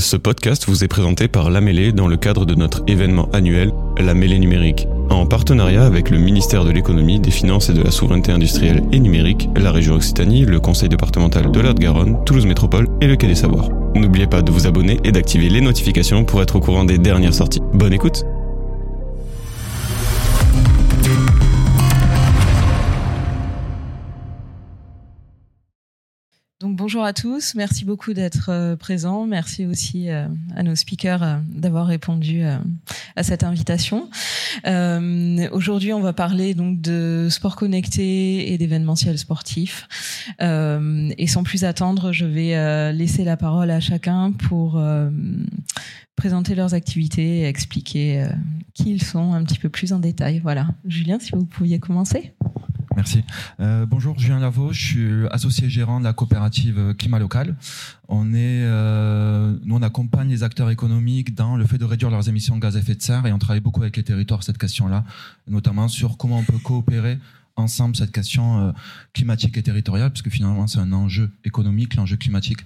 [0.00, 3.70] Ce podcast vous est présenté par La Mêlée dans le cadre de notre événement annuel
[3.98, 4.88] La Mêlée numérique.
[5.10, 8.98] En partenariat avec le ministère de l'économie, des finances et de la souveraineté industrielle et
[8.98, 13.26] numérique, la région Occitanie, le conseil départemental de de garonne Toulouse Métropole et le Quai
[13.26, 13.68] des Savoirs.
[13.94, 17.34] N'oubliez pas de vous abonner et d'activer les notifications pour être au courant des dernières
[17.34, 17.60] sorties.
[17.74, 18.24] Bonne écoute
[26.60, 31.22] Donc bonjour à tous, merci beaucoup d'être euh, présents, merci aussi euh, à nos speakers
[31.22, 32.42] euh, d'avoir répondu
[33.16, 34.10] à cette invitation.
[35.52, 39.88] Aujourd'hui, on va parler donc de sport connecté et d'événementiel sportif.
[40.38, 44.82] et sans plus attendre, je vais laisser la parole à chacun pour
[46.16, 48.26] présenter leurs activités et expliquer
[48.74, 50.40] qui ils sont un petit peu plus en détail.
[50.40, 52.34] Voilà, Julien, si vous pouviez commencer.
[53.00, 53.24] Merci.
[53.60, 57.56] Euh, bonjour, Julien Lavaux, je suis associé gérant de la coopérative Climat Local.
[58.10, 62.28] On est, euh, nous on accompagne les acteurs économiques dans le fait de réduire leurs
[62.28, 64.58] émissions de gaz à effet de serre et on travaille beaucoup avec les territoires cette
[64.58, 65.06] question-là,
[65.48, 67.18] notamment sur comment on peut coopérer
[67.56, 68.72] ensemble cette question euh,
[69.14, 72.60] climatique et territoriale, puisque finalement c'est un enjeu économique, l'enjeu climatique,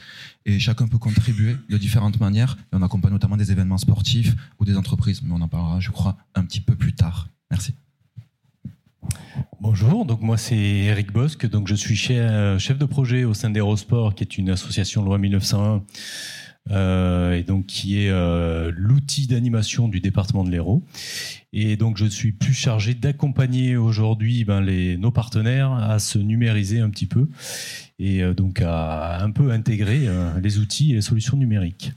[0.46, 2.56] et chacun peut contribuer de différentes manières.
[2.72, 6.16] On accompagne notamment des événements sportifs ou des entreprises, mais on en parlera, je crois,
[6.34, 7.28] un petit peu plus tard.
[7.52, 7.74] Merci.
[9.64, 13.48] Bonjour, donc moi c'est Eric Bosque, donc je suis euh, chef de projet au sein
[13.48, 15.82] d'Aérosport, qui est une association loi 1901,
[16.70, 20.84] euh, et donc qui est euh, l'outil d'animation du département de l'Hérault.
[21.54, 24.60] Et donc je suis plus chargé d'accompagner aujourd'hui ben,
[24.98, 27.28] nos partenaires à se numériser un petit peu
[27.98, 30.06] et donc à un peu intégrer
[30.42, 31.92] les outils et les solutions numériques.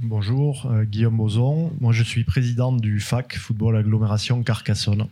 [0.00, 1.72] Bonjour, Guillaume Bozon.
[1.80, 5.08] Moi je suis président du FAC Football Agglomération Carcassonne.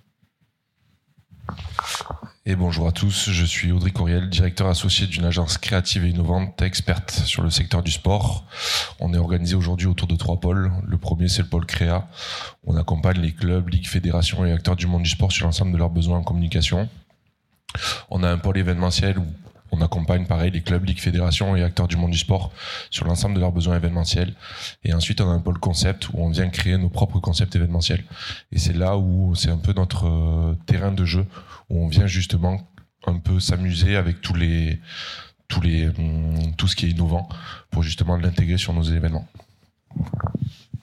[2.45, 6.61] Et bonjour à tous, je suis Audrey Courriel, directeur associé d'une agence créative et innovante
[6.61, 8.45] experte sur le secteur du sport.
[8.99, 10.73] On est organisé aujourd'hui autour de trois pôles.
[10.85, 12.09] Le premier, c'est le pôle créa.
[12.67, 15.77] On accompagne les clubs, ligues, fédérations et acteurs du monde du sport sur l'ensemble de
[15.77, 16.89] leurs besoins en communication.
[18.11, 19.27] On a un pôle événementiel où
[19.73, 22.53] on accompagne pareil les clubs, ligues, fédérations et acteurs du monde du sport
[22.91, 24.35] sur l'ensemble de leurs besoins événementiels.
[24.85, 28.05] Et ensuite, on a un pôle concept où on vient créer nos propres concepts événementiels.
[28.53, 31.27] Et c'est là où c'est un peu notre euh, terrain de jeu
[31.71, 32.69] où on vient justement
[33.07, 34.79] un peu s'amuser avec tous les
[35.49, 35.61] tous
[35.99, 37.29] hum, tout ce qui est innovant
[37.71, 39.27] pour justement l'intégrer sur nos événements.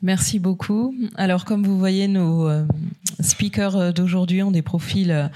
[0.01, 0.95] Merci beaucoup.
[1.15, 2.65] Alors, comme vous voyez, nos euh,
[3.19, 5.27] speakers euh, d'aujourd'hui ont des profils euh,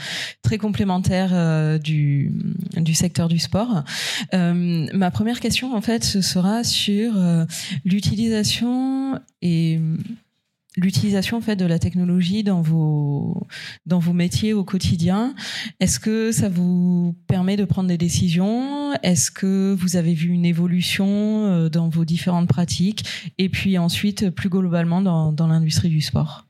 [0.41, 2.31] très complémentaires du,
[2.77, 3.83] du secteur du sport.
[4.31, 7.13] ma première question, en fait, ce sera sur
[7.85, 9.79] l'utilisation et
[10.75, 13.47] l'utilisation en fait de la technologie dans vos
[13.85, 15.35] dans vos métiers au quotidien.
[15.79, 18.93] Est-ce que ça vous permet de prendre des décisions?
[19.03, 23.05] Est-ce que vous avez vu une évolution euh, dans vos différentes pratiques?
[23.37, 26.45] Et puis ensuite, plus globalement, dans, dans l'industrie du sport?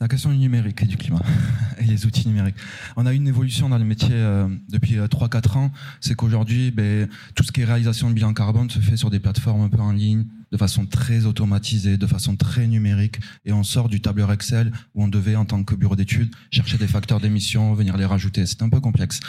[0.00, 1.22] La question du numérique et du climat
[1.80, 2.54] et les outils numériques.
[2.96, 5.72] On a eu une évolution dans le métier euh, depuis 3-4 euh, ans.
[6.00, 9.18] C'est qu'aujourd'hui, ben, tout ce qui est réalisation de bilan carbone se fait sur des
[9.18, 13.62] plateformes un peu en ligne, de façon très automatisée, de façon très numérique, et on
[13.62, 17.20] sort du tableur Excel où on devait, en tant que bureau d'études, chercher des facteurs
[17.20, 18.46] d'émission, venir les rajouter.
[18.46, 19.20] C'est un peu complexe.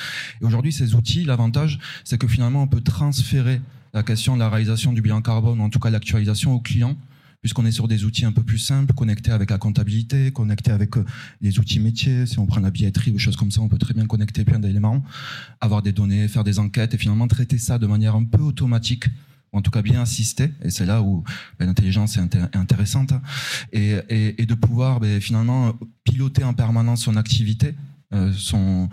[0.42, 3.62] Et aujourd'hui, ces outils, l'avantage, c'est que finalement, on peut transférer
[3.94, 6.96] la question de la réalisation du bilan carbone, en tout cas l'actualisation au client,
[7.42, 10.98] puisqu'on est sur des outils un peu plus simples, connectés avec la comptabilité, connectés avec
[10.98, 11.06] euh,
[11.42, 12.26] les outils métiers.
[12.26, 14.60] Si on prend la billetterie ou choses comme ça, on peut très bien connecter plein
[14.60, 15.04] d'éléments,
[15.62, 19.06] avoir des données, faire des enquêtes et finalement traiter ça de manière un peu automatique
[19.52, 21.24] en tout cas bien assister, et c'est là où
[21.60, 23.14] l'intelligence est, intéressante,
[23.72, 25.74] et, de pouvoir ben, finalement
[26.04, 27.76] piloter en permanence son activité,
[28.12, 28.90] euh, son,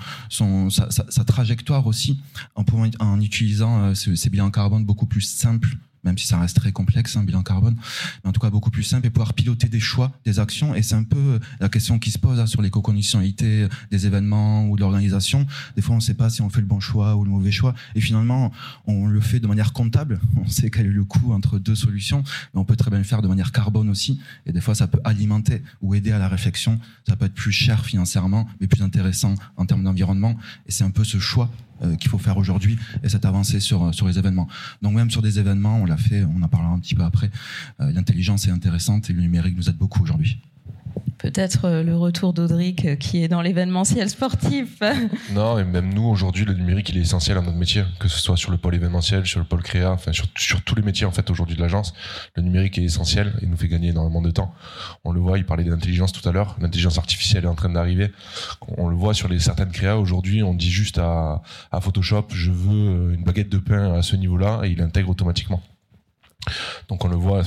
[0.70, 2.20] sa, trajectoire aussi,
[2.54, 7.16] en, utilisant euh, ces bilans carbone beaucoup plus simples même si ça reste très complexe,
[7.16, 7.76] un bilan carbone,
[8.24, 10.74] mais en tout cas beaucoup plus simple et pouvoir piloter des choix, des actions.
[10.74, 14.66] Et c'est un peu la question qui se pose hein, sur les co-conditionnalités des événements
[14.68, 15.46] ou de l'organisation.
[15.74, 17.50] Des fois, on ne sait pas si on fait le bon choix ou le mauvais
[17.50, 17.74] choix.
[17.94, 18.52] Et finalement,
[18.86, 20.20] on le fait de manière comptable.
[20.36, 22.22] On sait quel est le coût entre deux solutions,
[22.54, 24.20] mais on peut très bien le faire de manière carbone aussi.
[24.44, 26.78] Et des fois, ça peut alimenter ou aider à la réflexion.
[27.08, 30.36] Ça peut être plus cher financièrement, mais plus intéressant en termes d'environnement.
[30.66, 31.65] Et c'est un peu ce choix euh,
[31.98, 34.48] qu'il faut faire aujourd'hui et cette avancée sur, euh, sur les événements.
[34.82, 37.30] Donc même sur des événements, on l'a fait, on en parlera un petit peu après,
[37.80, 40.40] euh, l'intelligence est intéressante et le numérique nous aide beaucoup aujourd'hui.
[41.18, 44.80] Peut-être euh, le retour d'Audric euh, qui est dans l'événementiel sportif.
[45.32, 48.18] Non, et même nous, aujourd'hui, le numérique, il est essentiel à notre métier, que ce
[48.18, 51.10] soit sur le pôle événementiel, sur le pôle créa, enfin, sur, tous les métiers, en
[51.10, 51.94] fait, aujourd'hui de l'agence.
[52.36, 54.54] Le numérique est essentiel, il nous fait gagner énormément de temps.
[55.04, 58.12] On le voit, il parlait d'intelligence tout à l'heure, l'intelligence artificielle est en train d'arriver.
[58.78, 61.42] On le voit sur les certaines créas, aujourd'hui, on dit juste à,
[61.72, 65.62] à Photoshop, je veux une baguette de pain à ce niveau-là, et il intègre automatiquement.
[66.88, 67.42] Donc on le voit,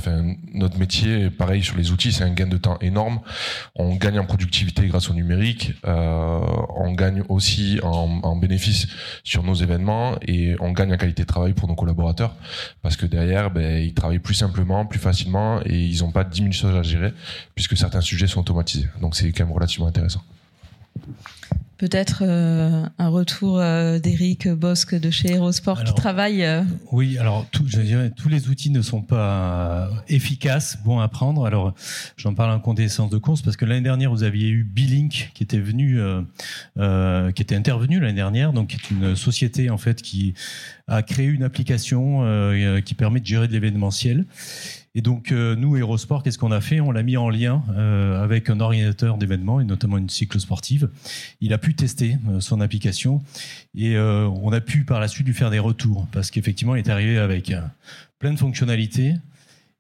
[0.54, 3.22] notre métier, pareil sur les outils, c'est un gain de temps énorme.
[3.76, 6.40] On gagne en productivité grâce au numérique, euh,
[6.76, 8.88] on gagne aussi en, en bénéfice
[9.24, 12.36] sur nos événements et on gagne en qualité de travail pour nos collaborateurs
[12.82, 16.30] parce que derrière, ben, ils travaillent plus simplement, plus facilement et ils n'ont pas de
[16.30, 17.14] 10 000 choses à gérer
[17.56, 18.88] puisque certains sujets sont automatisés.
[19.02, 20.22] Donc c'est quand même relativement intéressant.
[21.80, 26.44] Peut-être euh, un retour euh, d'Eric Bosque de chez Aerosport qui travaille.
[26.44, 26.62] Euh,
[26.92, 31.46] Oui, alors tout, je dirais, tous les outils ne sont pas efficaces, bons à prendre.
[31.46, 31.74] Alors
[32.18, 35.42] j'en parle en connaissance de cause parce que l'année dernière vous aviez eu Bilink qui
[35.42, 36.22] était venu, euh,
[36.78, 40.34] euh, qui était intervenu l'année dernière, donc qui est une société en fait qui
[40.90, 44.26] a créé une application euh, qui permet de gérer de l'événementiel.
[44.96, 46.80] Et donc, euh, nous, Aerosport, qu'est-ce qu'on a fait?
[46.80, 50.90] On l'a mis en lien euh, avec un ordinateur d'événements, et notamment une cycle sportive.
[51.42, 53.22] Il a pu tester euh, son application
[53.76, 56.80] et euh, on a pu par la suite lui faire des retours parce qu'effectivement, il
[56.80, 57.62] est arrivé avec euh,
[58.18, 59.14] plein de fonctionnalités.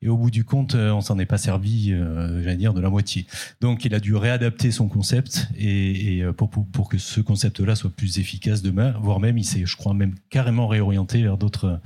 [0.02, 2.90] Et au bout du compte, euh, on s'en est pas servi, j'allais dire, de la
[2.90, 3.26] moitié.
[3.60, 7.76] Donc, il a dû réadapter son concept et, et pour, pour, pour que ce concept-là
[7.76, 11.82] soit plus efficace demain, voire même, il s'est, je crois, même carrément réorienté vers d'autres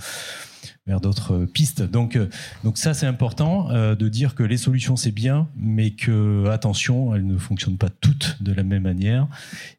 [0.85, 1.81] vers d'autres pistes.
[1.81, 2.27] Donc, euh,
[2.63, 7.15] donc ça, c'est important euh, de dire que les solutions, c'est bien, mais que, attention,
[7.15, 9.27] elles ne fonctionnent pas toutes de la même manière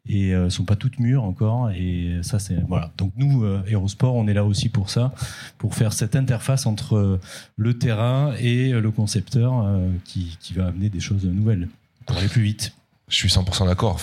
[0.07, 1.69] et euh, sont pas toutes mûres encore.
[1.71, 2.91] Et ça, c'est voilà.
[2.97, 5.13] Donc nous, euh, Aerosport, on est là aussi pour ça,
[5.57, 7.19] pour faire cette interface entre euh,
[7.55, 11.69] le terrain et le concepteur euh, qui, qui va amener des choses nouvelles
[12.05, 12.73] pour aller plus vite.
[13.07, 14.01] Je suis 100% d'accord.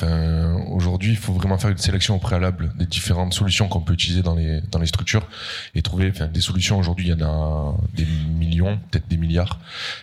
[0.70, 4.22] Aujourd'hui, il faut vraiment faire une sélection au préalable des différentes solutions qu'on peut utiliser
[4.22, 5.26] dans les structures
[5.74, 6.78] et trouver des solutions.
[6.78, 9.58] Aujourd'hui, il y en a des millions, peut-être des milliards.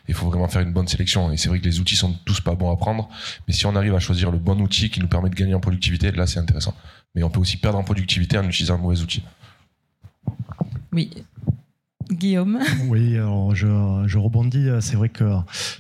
[0.10, 1.32] Il faut vraiment faire une bonne sélection.
[1.32, 3.08] Et c'est vrai que les outils sont tous pas bons à prendre,
[3.48, 5.62] mais si on arrive à choisir le bon outil qui nous permet de gagner en
[5.62, 6.76] productivité, là, c'est intéressant.
[7.16, 9.24] Mais on peut aussi perdre en productivité en utilisant un mauvais outil.
[10.92, 11.10] Oui.
[12.12, 12.60] Guillaume.
[12.90, 13.68] Oui, alors je,
[14.08, 14.68] je rebondis.
[14.82, 15.26] C'est vrai que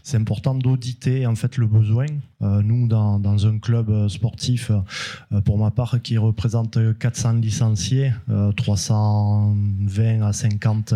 [0.03, 2.05] c'est important d'auditer en fait le besoin.
[2.41, 7.33] Euh, nous, dans, dans un club euh, sportif, euh, pour ma part, qui représente 400
[7.33, 10.93] licenciés, euh, 320 à 50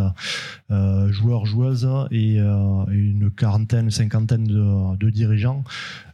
[0.71, 5.63] euh, joueurs, joueuses et euh, une quarantaine, cinquantaine de, dirigeants.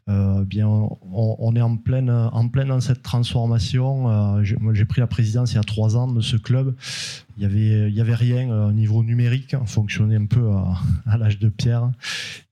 [0.09, 4.09] Euh, bien, on, est en pleine, en pleine dans cette transformation.
[4.09, 6.75] Euh, j'ai pris la présidence il y a trois ans de ce club.
[7.39, 10.51] Il y avait, il y avait rien euh, au niveau numérique, on fonctionnait un peu
[10.51, 11.89] à, à l'âge de pierre.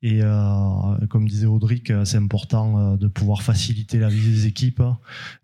[0.02, 4.46] Et euh, comme disait Audric, euh, c'est important euh, de pouvoir faciliter la vie des
[4.46, 4.82] équipes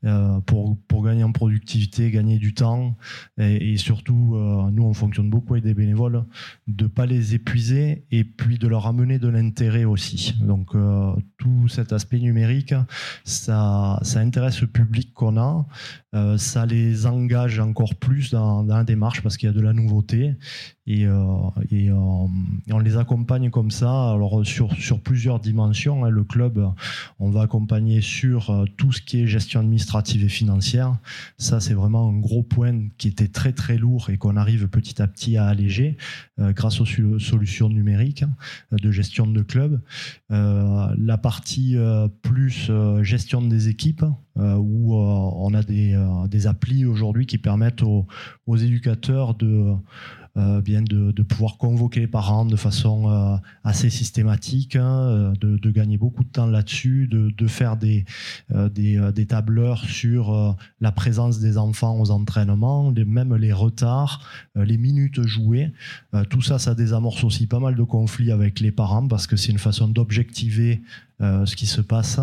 [0.05, 2.95] euh, pour, pour gagner en productivité, gagner du temps.
[3.37, 6.23] Et, surtout, euh, nous, on fonctionne beaucoup avec des bénévoles,
[6.67, 10.35] de pas les épuiser et puis de leur amener de l'intérêt aussi.
[10.39, 12.73] Donc, euh, tout cet aspect numérique,
[13.25, 15.67] ça, ça intéresse le public qu'on a.
[16.13, 19.61] Euh, ça les engage encore plus dans, dans la démarche parce qu'il y a de
[19.61, 20.35] la nouveauté
[20.85, 21.13] et, euh,
[21.71, 22.27] euh,
[22.67, 24.11] et on les accompagne comme ça.
[24.11, 26.73] Alors sur, sur plusieurs dimensions, hein, le club,
[27.19, 30.97] on va accompagner sur euh, tout ce qui est gestion administrative et financière.
[31.37, 35.01] Ça, c'est vraiment un gros point qui était très très lourd et qu'on arrive petit
[35.01, 35.97] à petit à alléger
[36.37, 38.25] grâce aux solutions numériques
[38.71, 39.81] de gestion de club.
[40.29, 41.75] La partie
[42.21, 42.71] plus
[43.01, 44.05] gestion des équipes,
[44.35, 45.95] où on a des,
[46.29, 48.07] des applis aujourd'hui qui permettent aux,
[48.47, 49.73] aux éducateurs de,
[50.35, 55.97] bien de, pouvoir convoquer les parents de façon euh, assez systématique, hein, euh, de, gagner
[55.97, 58.05] beaucoup de temps là-dessus, de, faire des,
[58.51, 64.21] euh, des, euh, tableurs sur euh, la présence des enfants aux entraînements, même les retards,
[64.57, 65.71] euh, les minutes jouées.
[66.13, 69.35] Euh, tout ça, ça désamorce aussi pas mal de conflits avec les parents parce que
[69.35, 70.81] c'est une façon d'objectiver
[71.23, 72.19] euh, ce qui se passe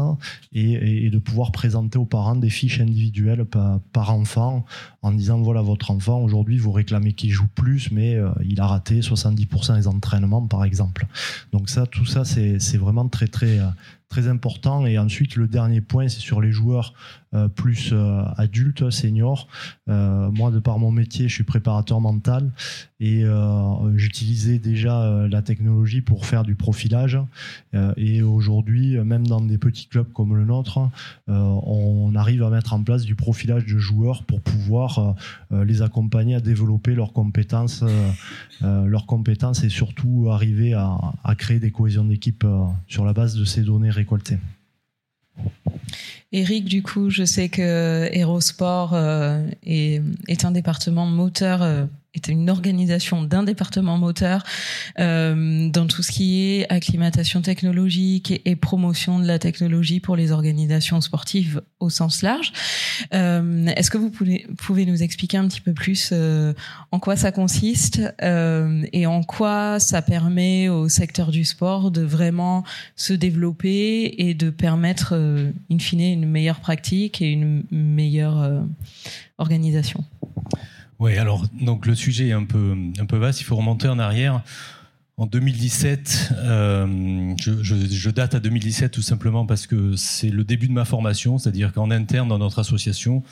[0.52, 4.66] et, de pouvoir présenter aux parents des fiches individuelles par, enfant
[5.00, 8.66] en disant voilà votre enfant aujourd'hui vous réclamez qu'il joue plus mais euh, il a
[8.66, 11.06] raté 70% des entraînements par exemple.
[11.52, 13.68] Donc ça tout ça c'est vraiment très très euh,
[14.10, 14.84] très important.
[14.84, 16.92] Et ensuite le dernier point c'est sur les joueurs
[17.54, 19.46] plus euh, adultes seniors
[19.88, 22.50] Euh, moi de par mon métier je suis préparateur mental
[23.00, 27.18] et euh, j'utilisais déjà euh, la technologie pour faire du profilage
[27.74, 30.78] euh, et aujourd'hui, euh, même dans des petits clubs comme le nôtre,
[31.28, 35.12] euh, on arrive à mettre en place du profilage de joueurs pour pouvoir euh,
[35.52, 38.10] euh, les accompagner à développer leurs compétences, euh,
[38.62, 43.12] euh, leurs compétences et surtout arriver à, à créer des cohésions d'équipe euh, sur la
[43.12, 44.38] base de ces données récoltées.
[46.32, 52.50] Eric, du coup, je sais que Aérosport euh, est, est, un département moteur est une
[52.50, 54.44] organisation d'un département moteur
[54.98, 60.32] euh, dans tout ce qui est acclimatation technologique et, promotion de la technologie pour les
[60.32, 62.52] organisations sportives au sens large.
[63.14, 66.52] Euh, Est-ce que vous pouvez, pouvez, nous expliquer un petit peu plus euh,
[66.90, 72.02] en quoi ça consiste euh, et en quoi ça permet au secteur du sport de
[72.02, 72.64] vraiment
[72.96, 78.60] se développer et de permettre, euh, in fine, une meilleure pratique et une meilleure euh,
[79.38, 80.04] organisation?
[81.00, 83.40] Oui, alors donc le sujet est un peu, un peu vaste.
[83.40, 84.42] Il faut remonter en arrière.
[85.16, 90.72] En 2017, euh, je, date à 2017 tout simplement parce que c'est le début de
[90.72, 93.22] ma formation, c'est-à-dire qu'en interne dans notre association,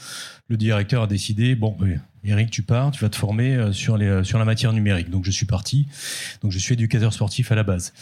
[0.48, 1.78] le directeur a décidé bon,
[2.24, 5.08] Eric, tu pars, tu vas te former euh, sur, les, sur la matière numérique.
[5.08, 5.88] Donc je suis parti.
[6.42, 7.92] Donc je suis éducateur sportif à la base.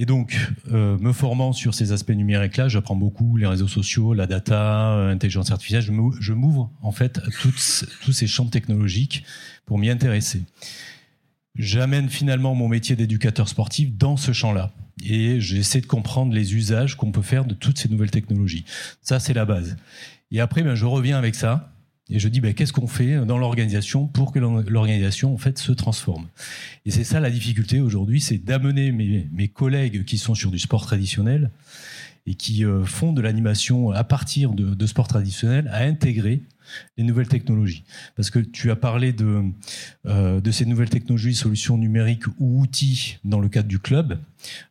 [0.00, 0.38] Et donc,
[0.70, 5.08] euh, me formant sur ces aspects numériques-là, j'apprends beaucoup les réseaux sociaux, la data, euh,
[5.08, 5.82] l'intelligence artificielle.
[5.82, 9.24] Je m'ouvre en fait à tous ces champs technologiques
[9.66, 10.44] pour m'y intéresser.
[11.56, 14.70] J'amène finalement mon métier d'éducateur sportif dans ce champ-là.
[15.04, 18.64] Et j'essaie de comprendre les usages qu'on peut faire de toutes ces nouvelles technologies.
[19.02, 19.76] Ça, c'est la base.
[20.30, 21.72] Et après, ben, je reviens avec ça
[22.10, 25.72] et je dis, ben, qu'est-ce qu'on fait dans l'organisation pour que l'organisation en fait se
[25.72, 26.28] transforme?
[26.86, 30.58] Et c'est ça la difficulté aujourd'hui, c'est d'amener mes, mes, collègues qui sont sur du
[30.58, 31.50] sport traditionnel
[32.28, 36.42] et qui euh, font de l'animation à partir de, de sport traditionnel à intégrer
[36.96, 37.84] les nouvelles technologies.
[38.16, 39.42] Parce que tu as parlé de,
[40.06, 44.18] euh, de ces nouvelles technologies, solutions numériques ou outils dans le cadre du club.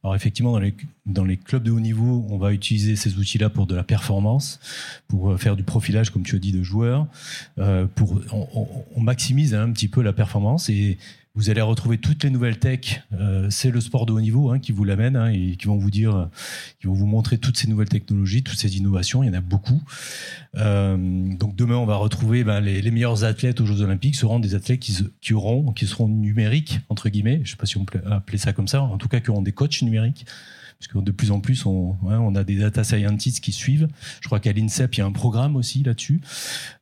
[0.04, 3.50] Alors effectivement, dans les, dans les clubs de haut niveau, on va utiliser ces outils-là
[3.50, 4.60] pour de la performance,
[5.08, 7.08] pour euh, faire du profilage, comme tu as dit, de joueurs.
[7.58, 10.98] Euh, pour, on, on, maximise un petit peu la performance et
[11.38, 13.04] vous allez retrouver toutes les nouvelles tech.
[13.14, 15.78] Euh, c'est le sport de haut niveau hein, qui vous l'amène hein, et qui vont
[15.78, 16.30] vous dire,
[16.82, 19.22] qui vont vous montrer toutes ces nouvelles technologies, toutes ces innovations.
[19.22, 19.80] Il y en a beaucoup.
[20.56, 24.56] Euh, donc demain, on va retrouver ben, les, meilleurs athlètes aux Jeux Olympiques seront des
[24.56, 27.36] athlètes qui, qui auront, qui seront numériques entre guillemets.
[27.36, 28.82] Je ne sais pas si on peut appeler ça comme ça.
[28.82, 30.26] En tout cas, qui auront des coachs numériques
[30.80, 33.88] parce que de plus en plus, on, a des data scientists qui suivent.
[34.22, 36.22] Je crois qu'à l'INSEP, il y a un programme aussi là-dessus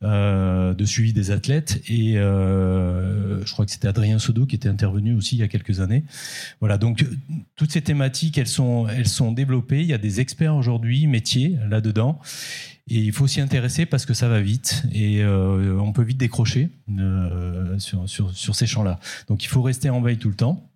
[0.04, 1.82] euh, de suivi des athlètes.
[1.88, 5.48] Et euh, je crois que c'était Adrien Sodo qui était intervenu aussi il y a
[5.48, 6.04] quelques années.
[6.60, 7.06] Voilà, donc
[7.56, 8.86] toutes ces thématiques, elles sont,
[9.32, 9.82] développées.
[9.82, 12.20] Il y a des experts aujourd'hui, métiers là-dedans.
[12.88, 16.18] Et il faut s'y intéresser parce que ça va vite et euh, on peut vite
[16.18, 16.70] décrocher
[17.80, 19.00] sur ces champs-là.
[19.28, 20.70] Donc il faut rester en veille tout le temps.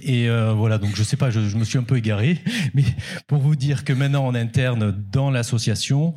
[0.00, 2.38] Et euh, voilà, donc je sais pas, je, je, me suis un peu égaré,
[2.74, 2.84] mais
[3.26, 6.14] pour vous dire que maintenant en interne dans l'association,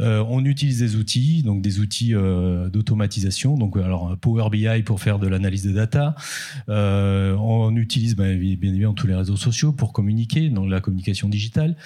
[0.00, 5.00] euh, on utilise des outils, donc des outils euh, d'automatisation, donc alors Power BI pour
[5.00, 6.16] faire de l'analyse de data.
[6.68, 11.28] Euh, on utilise ben, bien évidemment tous les réseaux sociaux pour communiquer, dans la communication
[11.28, 11.76] digitale.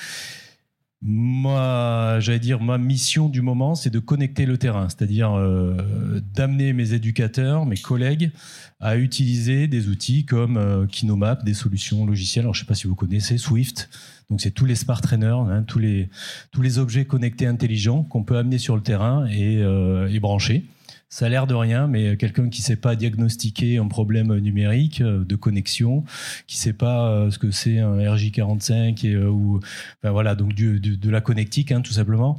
[1.00, 6.73] Moi, j'allais dire, ma mission du moment, c'est de connecter le terrain, c'est-à-dire euh, d'amener
[6.73, 8.33] mes éducateurs, mes collègues,
[8.81, 12.47] à utiliser des outils comme euh, Kinomap, des solutions logicielles.
[12.47, 13.88] Alors, je ne sais pas si vous connaissez Swift.
[14.28, 16.09] Donc, c'est tous les smart trainers, hein, tous les
[16.50, 20.67] tous les objets connectés intelligents qu'on peut amener sur le terrain et, euh, et brancher
[21.11, 25.25] ça a l'air de rien, mais quelqu'un qui sait pas diagnostiquer un problème numérique euh,
[25.25, 26.05] de connexion,
[26.47, 29.59] qui sait pas euh, ce que c'est un RJ45 et, euh, ou
[30.03, 32.38] enfin voilà donc de la connectique hein, tout simplement,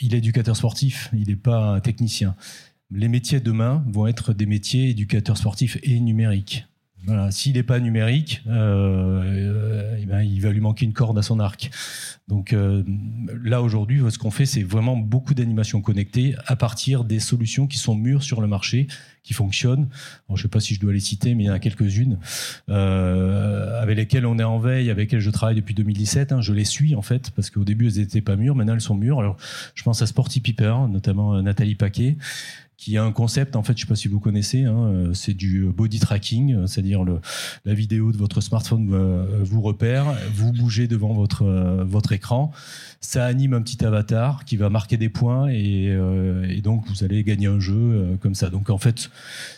[0.00, 2.34] il est éducateur sportif, il n'est pas technicien.
[2.90, 6.66] Les métiers demain vont être des métiers éducateurs sportifs et numériques.
[7.04, 7.30] Voilà.
[7.30, 11.40] S'il n'est pas numérique, euh, eh ben, il va lui manquer une corde à son
[11.40, 11.70] arc.
[12.28, 12.84] Donc euh,
[13.42, 17.78] là aujourd'hui, ce qu'on fait, c'est vraiment beaucoup d'animations connectées à partir des solutions qui
[17.78, 18.86] sont mûres sur le marché,
[19.24, 19.88] qui fonctionnent.
[20.28, 22.18] Je ne sais pas si je dois les citer, mais il y en a quelques-unes
[22.68, 26.32] euh, avec lesquelles on est en veille, avec lesquelles je travaille depuis 2017.
[26.32, 26.40] Hein.
[26.40, 28.94] Je les suis en fait parce qu'au début elles n'étaient pas mûres, maintenant elles sont
[28.94, 29.18] mûres.
[29.18, 29.36] Alors
[29.74, 32.16] je pense à Sporty Piper, notamment euh, Nathalie Paquet
[32.82, 35.34] qui a un concept, en fait, je sais pas si vous connaissez, hein, euh, c'est
[35.34, 37.04] du body tracking, euh, c'est-à-dire
[37.64, 41.44] la vidéo de votre smartphone euh, vous repère, vous bougez devant votre,
[41.84, 42.50] votre écran,
[43.00, 45.96] ça anime un petit avatar qui va marquer des points et,
[46.62, 48.48] donc vous allez gagner un jeu comme ça.
[48.48, 49.10] Donc en fait,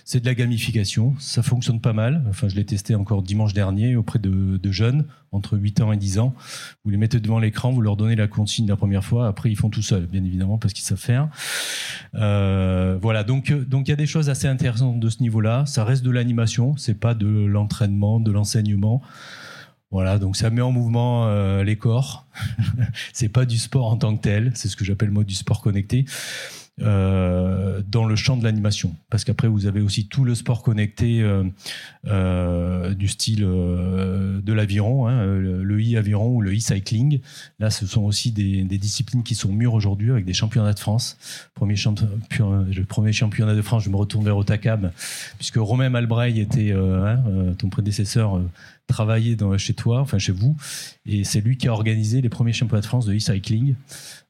[0.04, 2.24] c'est de la gamification, ça fonctionne pas mal.
[2.28, 6.18] Enfin, je l'ai testé encore dimanche dernier auprès de, jeunes entre 8 ans et 10
[6.18, 6.34] ans.
[6.84, 9.56] Vous les mettez devant l'écran, vous leur donnez la consigne la première fois, après ils
[9.56, 11.28] font tout seuls, bien évidemment, parce qu'ils savent faire.
[12.14, 15.64] Euh, voilà, donc donc il y a des choses assez intéressantes de ce niveau-là.
[15.66, 19.02] Ça reste de l'animation, c'est pas de l'entraînement, de l'enseignement.
[19.90, 22.26] Voilà, donc ça met en mouvement euh, les corps.
[23.12, 25.60] c'est pas du sport en tant que tel, c'est ce que j'appelle moi du sport
[25.60, 26.04] connecté.
[26.82, 28.96] Euh, dans le champ de l'animation.
[29.08, 31.44] Parce qu'après, vous avez aussi tout le sport connecté euh,
[32.08, 37.20] euh, du style de l'aviron, hein, le, e-aviron ou le e-cycling.
[37.60, 41.16] Là, ce sont aussi des, disciplines qui sont mûres aujourd'hui avec des championnats de France.
[41.54, 44.90] Premier championnat de France, je me retourne vers Otakam,
[45.38, 47.22] puisque Romain Malbreil était hein,
[47.56, 48.40] ton prédécesseur
[48.86, 50.56] travaillait dans, chez toi, enfin chez vous,
[51.06, 53.74] et c'est lui qui a organisé les premiers championnats de France de e-cycling.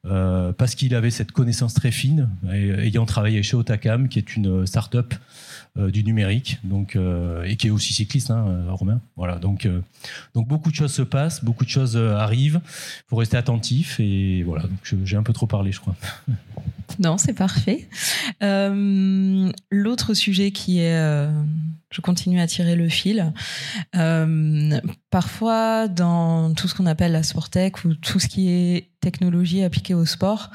[0.07, 4.67] Euh, parce qu'il avait cette connaissance très fine, ayant travaillé chez Otakam, qui est une
[4.67, 5.15] start-up
[5.77, 9.01] euh, du numérique, donc euh, et qui est aussi cycliste, hein, Romain.
[9.15, 9.67] Voilà, donc
[10.35, 12.61] donc beaucoup de choses se passent, beaucoup de choses arrivent.
[12.63, 14.63] Il faut rester attentif et voilà.
[14.63, 15.95] Donc j'ai un peu trop parlé, je crois.
[16.99, 17.89] Non, c'est parfait.
[18.41, 21.27] L'autre sujet qui est
[21.95, 23.31] je continue à tirer le fil.
[23.95, 28.89] Euh, parfois, dans tout ce qu'on appelle la sport tech ou tout ce qui est
[28.99, 30.51] technologie appliquée au sport,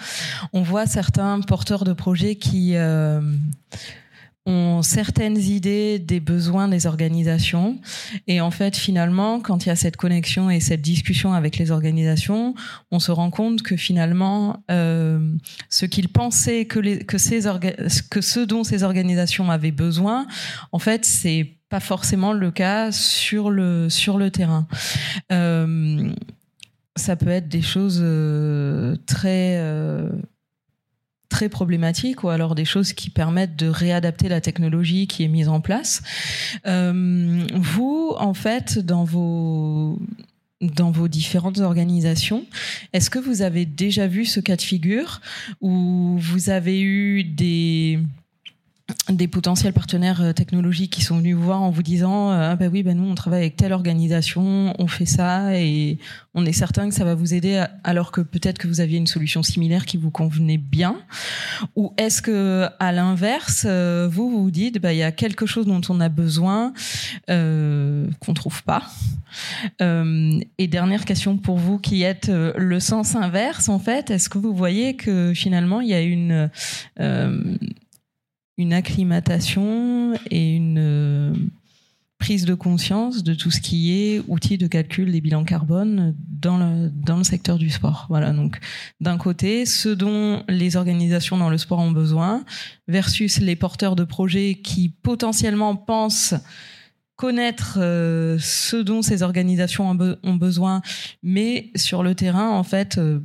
[0.52, 3.22] on voit certains porteurs de projets qui euh,
[4.46, 7.78] ont certaines idées des besoins des organisations.
[8.26, 11.70] Et en fait, finalement, quand il y a cette connexion et cette discussion avec les
[11.70, 12.54] organisations,
[12.90, 15.20] on se rend compte que finalement, euh,
[15.68, 17.42] ce qu'ils pensaient que, les, que, ces
[18.10, 20.26] que ce dont ces organisations avaient besoin,
[20.72, 24.66] en fait, c'est pas forcément le cas sur le, sur le terrain.
[25.30, 26.10] Euh,
[26.96, 29.56] ça peut être des choses euh, très
[31.30, 35.48] très problématiques ou alors des choses qui permettent de réadapter la technologie qui est mise
[35.48, 36.02] en place.
[36.66, 39.98] Euh, vous, en fait, dans vos
[40.60, 42.44] dans vos différentes organisations.
[42.92, 45.22] Est-ce que vous avez déjà vu ce cas de figure
[45.62, 47.98] où vous avez eu des
[49.08, 52.56] des potentiels partenaires euh, technologiques qui sont venus vous voir en vous disant euh, ah
[52.56, 55.98] ben oui ben nous on travaille avec telle organisation on fait ça et
[56.34, 59.08] on est certain que ça va vous aider alors que peut-être que vous aviez une
[59.08, 60.96] solution similaire qui vous convenait bien.
[61.74, 65.66] Ou est-ce que à l'inverse euh, vous vous dites bah il y a quelque chose
[65.66, 66.72] dont on a besoin
[67.28, 68.82] euh, qu'on trouve pas.
[69.80, 74.38] Euh, et dernière question pour vous qui êtes le sens inverse en fait est-ce que
[74.38, 76.50] vous voyez que finalement il y a une
[78.60, 81.34] une acclimatation et une euh,
[82.18, 86.58] prise de conscience de tout ce qui est outil de calcul des bilans carbone dans
[86.58, 88.06] le, dans le secteur du sport.
[88.10, 88.58] Voilà, donc
[89.00, 92.44] d'un côté, ce dont les organisations dans le sport ont besoin
[92.86, 96.34] versus les porteurs de projets qui potentiellement pensent
[97.16, 100.80] connaître euh, ce dont ces organisations ont, besoin,
[101.22, 103.20] mais sur le terrain, en fait, euh,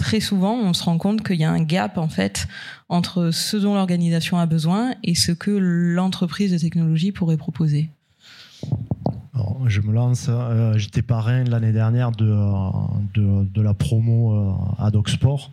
[0.00, 2.48] très souvent, on se rend compte qu'il y a un gap en fait
[2.88, 7.90] entre ce dont l'organisation a besoin et ce que l'entreprise de technologie pourrait proposer.
[9.66, 10.26] je me lance.
[10.28, 12.24] Euh, j'étais parrain l'année dernière de,
[13.14, 15.50] de, la promo euh, ad Sport.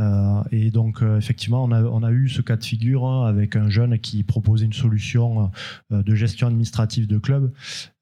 [0.00, 3.98] Euh, et donc, effectivement, on a, eu ce cas de figure hein, avec un jeune
[3.98, 5.50] qui proposait une solution
[5.90, 7.52] de gestion administrative de club.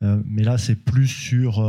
[0.01, 1.61] mais là, c'est plus sur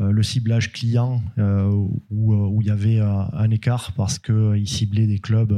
[0.00, 1.70] euh, le ciblage client euh,
[2.10, 5.54] où, euh, où, il y avait un écart parce qu'il ciblait des clubs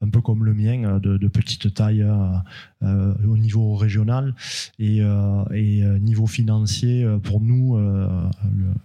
[0.00, 2.06] un peu comme le mien, de, petite taille
[2.82, 4.34] au niveau régional
[4.78, 7.78] et, et niveau financier pour nous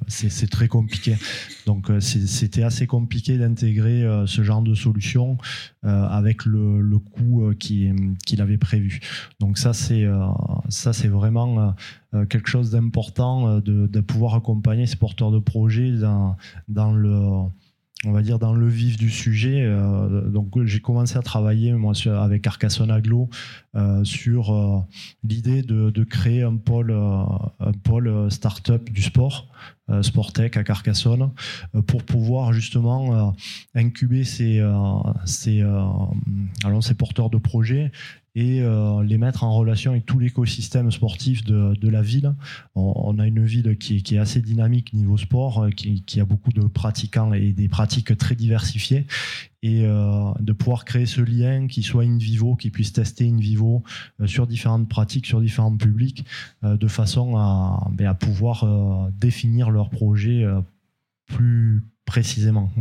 [0.07, 1.15] c'est très compliqué.
[1.65, 5.37] Donc c'était assez compliqué d'intégrer ce genre de solution
[5.83, 8.99] avec le, le coût qu'il avait prévu.
[9.39, 10.05] Donc ça c'est
[10.69, 11.73] c'est vraiment
[12.13, 16.35] euh, quelque chose d'important euh, de, de, pouvoir accompagner ces porteurs de projets dans,
[16.67, 17.43] dans le
[18.05, 19.61] on va dire dans le vif du sujet.
[19.63, 21.73] Euh, donc j'ai commencé à travailler
[22.07, 23.29] avec Carcassonne Aglo
[23.75, 24.79] euh, sur euh,
[25.23, 29.47] l'idée de, créer un pôle un start-up du sport,
[30.01, 31.31] Sportec à Carcassonne,
[31.85, 33.35] pour pouvoir justement
[33.75, 34.61] incuber ces
[36.97, 37.91] porteurs de projets
[38.33, 42.33] et euh, les mettre en relation avec tout l'écosystème sportif de, la ville.
[42.75, 46.61] On, a une ville qui est, assez dynamique niveau sport, euh, qui, a beaucoup de
[46.61, 49.05] pratiquants et des pratiques très diversifiées.
[49.63, 53.37] Et euh, de pouvoir créer ce lien qui soit in vivo, qui puisse tester in
[53.37, 53.83] vivo
[54.25, 56.25] sur différentes pratiques, sur différents publics,
[56.63, 60.45] de façon à, ben, à pouvoir définir leur projet
[61.27, 62.71] plus précisément.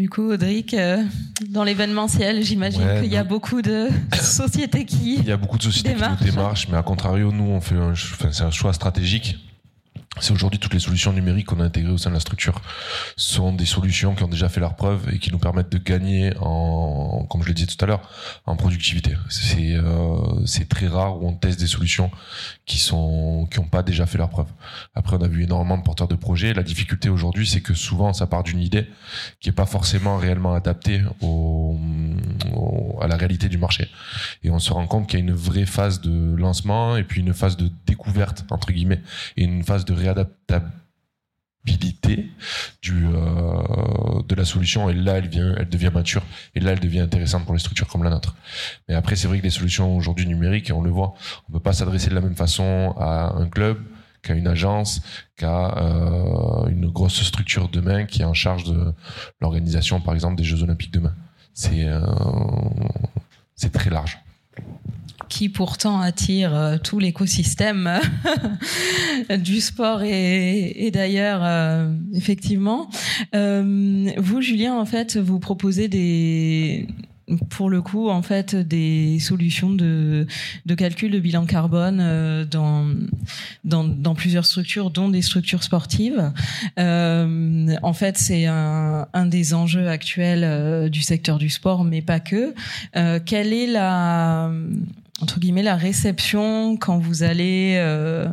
[0.00, 1.04] Du coup, Audric, euh,
[1.50, 5.62] dans l'événementiel, j'imagine qu'il y a beaucoup de sociétés qui Il y a beaucoup de
[5.62, 7.76] sociétés qui nous démarchent, mais à contrario, nous, on fait
[8.32, 9.36] c'est un choix stratégique.
[10.20, 12.60] C'est aujourd'hui toutes les solutions numériques qu'on a intégrées au sein de la structure
[13.16, 16.32] sont des solutions qui ont déjà fait leur preuve et qui nous permettent de gagner
[16.40, 18.02] en, comme je le disais tout à l'heure,
[18.46, 19.16] en productivité.
[19.28, 22.10] C'est euh, très rare où on teste des solutions
[22.66, 24.48] qui sont qui ont pas déjà fait leur preuve.
[24.94, 26.52] Après, on a vu énormément de porteurs de projets.
[26.54, 28.86] La difficulté aujourd'hui, c'est que souvent ça part d'une idée
[29.40, 31.02] qui est pas forcément réellement adaptée
[33.00, 33.88] à la réalité du marché.
[34.42, 37.20] Et on se rend compte qu'il y a une vraie phase de lancement et puis
[37.20, 39.02] une phase de découverte entre guillemets
[39.36, 40.70] et une phase de réadaptabilité
[42.88, 44.88] euh, de la solution.
[44.88, 46.22] Et là elle vient elle devient mature.
[46.54, 48.34] Et là elle devient intéressante pour les structures comme la nôtre.
[48.88, 51.14] Mais après c'est vrai que les solutions aujourd'hui numériques on le voit
[51.48, 53.78] on peut pas s'adresser de la même façon à un club
[54.22, 55.02] qu'à une agence
[55.36, 58.92] qu'à euh, une grosse structure demain qui est en charge de
[59.40, 61.14] l'organisation par exemple des Jeux Olympiques demain.
[61.54, 62.00] C'est euh,
[63.72, 64.18] très large
[65.30, 67.88] qui pourtant attire euh, tout l'écosystème
[69.38, 72.90] du sport et, d'ailleurs, euh, effectivement.
[73.34, 76.86] Euh, vous, Julien, en fait, vous proposez des
[77.48, 80.26] pour le coup, en fait, des solutions de,
[80.66, 82.88] de calcul de bilan carbone dans,
[83.62, 86.32] dans, plusieurs structures, dont des structures sportives.
[86.76, 92.52] en fait, c'est un, un, des enjeux actuels du secteur du sport, mais pas que.
[93.20, 94.50] quelle est la
[95.20, 98.28] entre guillemets la réception quand vous allez euh,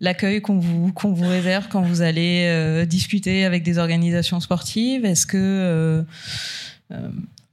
[0.00, 0.92] l'accueil qu'on vous
[1.28, 5.04] réserve quand vous allez euh, discuter avec des organisations sportives?
[5.04, 6.02] Est-ce que euh,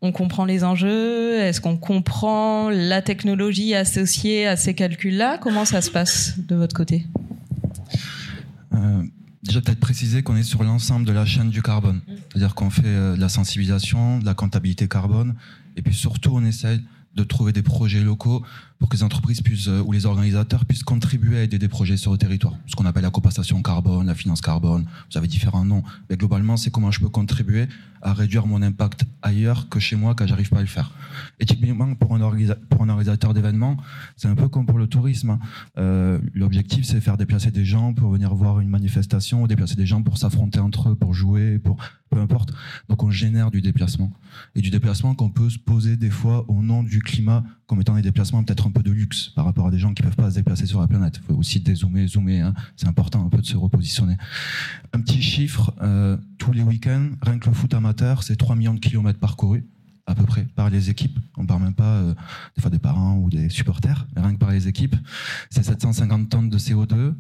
[0.01, 1.39] on comprend les enjeux?
[1.39, 6.55] Est-ce qu'on comprend la technologie associée à ces calculs là comment ça se passe de
[6.55, 7.05] votre côté?
[9.41, 12.83] Déjà peut-être préciser qu'on est sur l'ensemble de la chaîne du carbone, c'est-à-dire qu'on fait
[12.83, 15.33] de la sensibilisation, de la comptabilité carbone,
[15.75, 16.81] et puis surtout on essaye
[17.15, 18.43] de trouver des projets locaux
[18.79, 21.97] pour que les entreprises puissent, euh, ou les organisateurs puissent contribuer à aider des projets
[21.97, 22.53] sur le territoire.
[22.65, 25.83] Ce qu'on appelle la compensation carbone, la finance carbone, vous avez différents noms.
[26.09, 27.67] Mais globalement, c'est comment je peux contribuer
[28.01, 30.93] à réduire mon impact ailleurs que chez moi quand j'arrive pas à le faire.
[31.41, 32.19] Et typiquement, pour un,
[32.69, 33.75] pour un organisateur d'événements,
[34.15, 35.31] c'est un peu comme pour le tourisme.
[35.31, 35.39] Hein.
[35.77, 40.01] Euh, L'objectif, c'est faire déplacer des gens pour venir voir une manifestation, déplacer des gens
[40.01, 41.77] pour s'affronter entre eux, pour jouer, pour
[42.09, 42.51] peu importe.
[42.87, 44.11] Donc on génère du déplacement.
[44.55, 47.93] Et du déplacement qu'on peut se poser des fois au nom du climat comme étant
[47.93, 50.31] des déplacements peut-être un peu de luxe par rapport à des gens qui peuvent pas
[50.31, 51.19] se déplacer sur la planète.
[51.21, 52.41] Il faut aussi dézoomer, zoomer.
[52.41, 52.55] Hein.
[52.75, 54.17] C'est important un peu de se repositionner.
[54.91, 58.73] Un petit chiffre, euh, tous les week-ends, rien que le foot amateur, c'est 3 millions
[58.73, 59.67] de kilomètres parcourus
[60.07, 61.19] à peu près par les équipes.
[61.37, 62.15] On parle même pas euh,
[62.55, 64.95] des fois des parents ou des supporters, mais rien que par les équipes.
[65.51, 67.13] C'est 750 tonnes de CO2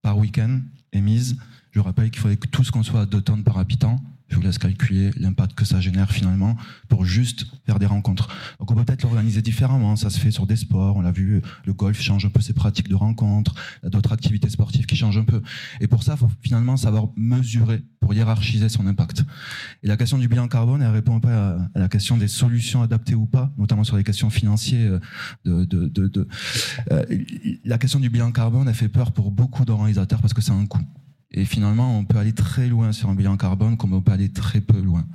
[0.00, 0.60] par week-end
[0.92, 1.38] émises.
[1.72, 4.36] Je rappelle qu'il faudrait que tout ce qu'on soit à 2 tonnes par habitant je
[4.36, 6.56] vous laisse calculer l'impact que ça génère finalement
[6.88, 8.28] pour juste faire des rencontres.
[8.58, 9.96] Donc on peut peut-être l'organiser différemment.
[9.96, 10.96] Ça se fait sur des sports.
[10.96, 13.54] On l'a vu, le golf change un peu ses pratiques de rencontres.
[13.84, 15.42] d'autres activités sportives qui changent un peu.
[15.80, 19.24] Et pour ça, il faut finalement savoir mesurer pour hiérarchiser son impact.
[19.82, 23.14] Et la question du bilan carbone, elle répond peu à, la question des solutions adaptées
[23.14, 25.00] ou pas, notamment sur les questions financières.
[25.44, 25.66] De
[26.90, 27.04] euh,
[27.64, 30.66] la question du bilan carbone, elle fait peur pour beaucoup d'organisateurs parce que c'est un
[30.66, 30.80] coût.
[31.30, 34.30] Et finalement, on peut aller très loin sur un bilan carbone comme on peut aller
[34.30, 35.06] très peu loin.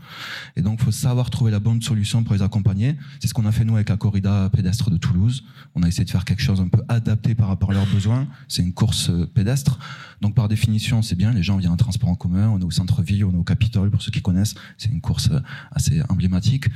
[0.55, 2.95] Et donc, il faut savoir trouver la bonne solution pour les accompagner.
[3.19, 5.43] C'est ce qu'on a fait nous avec la corrida pédestre de Toulouse.
[5.73, 8.27] On a essayé de faire quelque chose un peu adapté par rapport à leurs besoins.
[8.47, 9.79] C'est une course euh, pédestre.
[10.23, 11.33] Donc, par définition, c'est bien.
[11.33, 12.47] Les gens viennent en transport en commun.
[12.47, 14.55] On est au centre-ville, on est au Capitole, pour ceux qui connaissent.
[14.77, 15.41] C'est une course euh,
[15.73, 16.67] assez emblématique.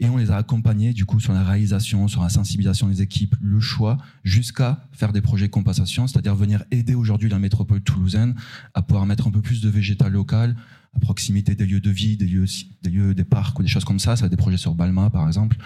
[0.00, 3.36] Et on les a accompagnés, du coup, sur la réalisation, sur la sensibilisation des équipes,
[3.40, 8.34] le choix, jusqu'à faire des projets de compensation, c'est-à-dire venir aider aujourd'hui la métropole toulousaine
[8.74, 10.54] à pouvoir mettre un peu plus de végétal local
[10.94, 12.44] à proximité des lieux de vie, des lieux,
[12.82, 14.14] des lieux, des parcs ou des choses comme ça.
[14.16, 15.56] Ça va des projets sur Balma, par exemple.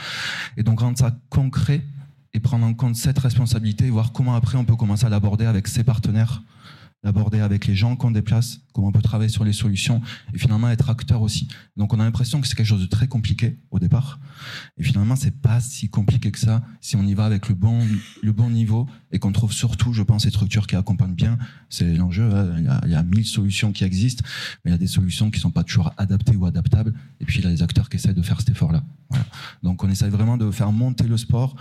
[0.57, 1.83] Et donc rendre ça concret
[2.33, 5.47] et prendre en compte cette responsabilité et voir comment après on peut commencer à l'aborder
[5.47, 6.42] avec ses partenaires
[7.05, 10.01] d'aborder avec les gens qu'on déplace, comment on peut travailler sur les solutions
[10.33, 11.49] et finalement être acteur aussi.
[11.77, 14.19] Donc on a l'impression que c'est quelque chose de très compliqué au départ
[14.79, 17.87] et finalement c'est pas si compliqué que ça si on y va avec le bon
[18.23, 21.38] le bon niveau et qu'on trouve surtout, je pense, des structures qui accompagnent bien.
[21.69, 22.29] C'est l'enjeu.
[22.35, 22.81] Hein.
[22.85, 24.25] Il, y a, mille solutions qui existent,
[24.64, 26.93] mais il y a des solutions qui sont pas toujours adaptées ou adaptables.
[27.21, 28.83] Et puis il y a des acteurs qui essaient de faire cet effort-là.
[29.11, 29.25] Voilà.
[29.62, 31.55] Donc on essaie vraiment de faire monter le sport,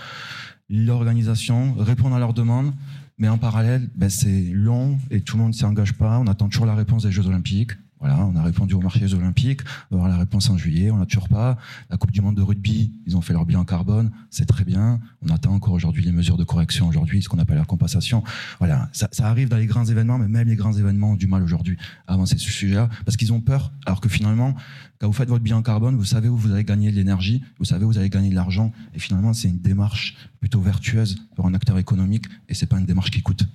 [0.68, 2.74] l'organisation, répondre à leurs demandes
[3.18, 6.20] mais en parallèle, ben, c'est long et tout le monde ne s'y engage pas.
[6.20, 7.72] On attend toujours la réponse des Jeux Olympiques.
[8.04, 10.98] Voilà, on a répondu au marché des Olympiques, on avoir la réponse en juillet, on
[10.98, 11.58] n'a toujours pas.
[11.90, 15.00] La Coupe du Monde de rugby, ils ont fait leur bilan carbone, c'est très bien.
[15.26, 18.22] On attend encore aujourd'hui les mesures de correction aujourd'hui, ce qu'on appelle la compensation.
[18.60, 21.44] Voilà, ça, arrive dans les grands événements, mais même les grands événements ont du mal
[21.44, 24.54] aujourd'hui à avancer ce sujet-là, parce qu'ils ont peur, alors que finalement,
[25.00, 27.64] quand vous faites votre bilan carbone, vous savez où vous allez gagner de l'énergie, vous
[27.64, 31.48] savez où vous allez gagner de l'argent, et finalement, c'est une démarche plutôt vertueuse pour
[31.48, 33.48] un acteur économique, et c'est pas une démarche qui coûte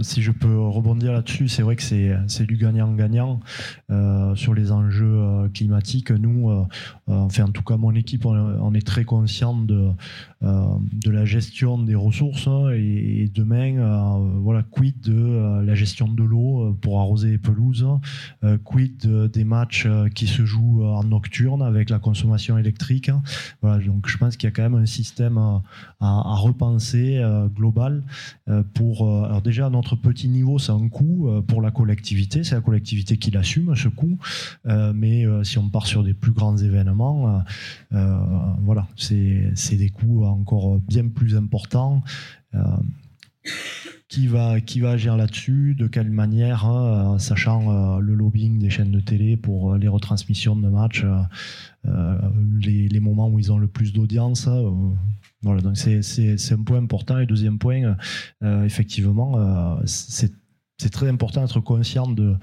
[0.00, 3.40] si je peux rebondir là-dessus, c'est vrai que c'est du gagnant-gagnant
[3.90, 6.10] euh, sur les enjeux euh, climatiques.
[6.10, 6.64] Nous, euh,
[7.06, 9.90] enfin en tout cas mon équipe, on, est très conscient de,
[10.42, 16.76] de la gestion des ressources hein, et, demain, voilà, quid de la gestion de l'eau
[16.80, 17.86] pour arroser les pelouses,
[18.64, 23.10] quid des matchs qui se jouent en nocturne avec la consommation électrique.
[23.62, 27.22] Voilà, donc je pense qu'il y a quand même un système à, repenser
[27.54, 28.02] global
[28.74, 33.16] pour alors déjà à petit niveau, c'est un coût pour la collectivité, c'est la collectivité
[33.16, 34.18] qui l'assume ce coût,
[34.94, 37.42] mais si on part sur des plus grands événements,
[37.90, 42.02] voilà, c'est des coûts encore bien plus importants
[44.08, 48.92] qui va, qui va agir là-dessus, de quelle manière, hein, sachant le lobbying des chaînes
[48.92, 51.04] de télé pour les retransmissions de matchs,
[51.84, 54.48] les, les, moments où ils ont le plus d'audience.
[55.42, 57.18] voilà, donc c'est un point important.
[57.18, 57.96] Et deuxième point,
[58.42, 60.32] effectivement, c'est
[60.78, 62.36] c'est très important d'être conscient de,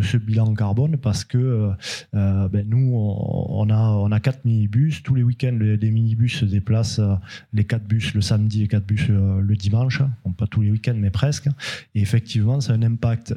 [0.00, 1.70] ce bilan carbone parce que euh,
[2.14, 5.02] euh, ben nous, on, a, quatre minibus.
[5.02, 7.14] Tous les week-ends, les, minibus se déplacent, euh,
[7.52, 10.02] les quatre bus le samedi et quatre bus le dimanche.
[10.38, 11.48] pas tous les week-ends, mais presque.
[11.94, 13.34] Et effectivement, ça a un impact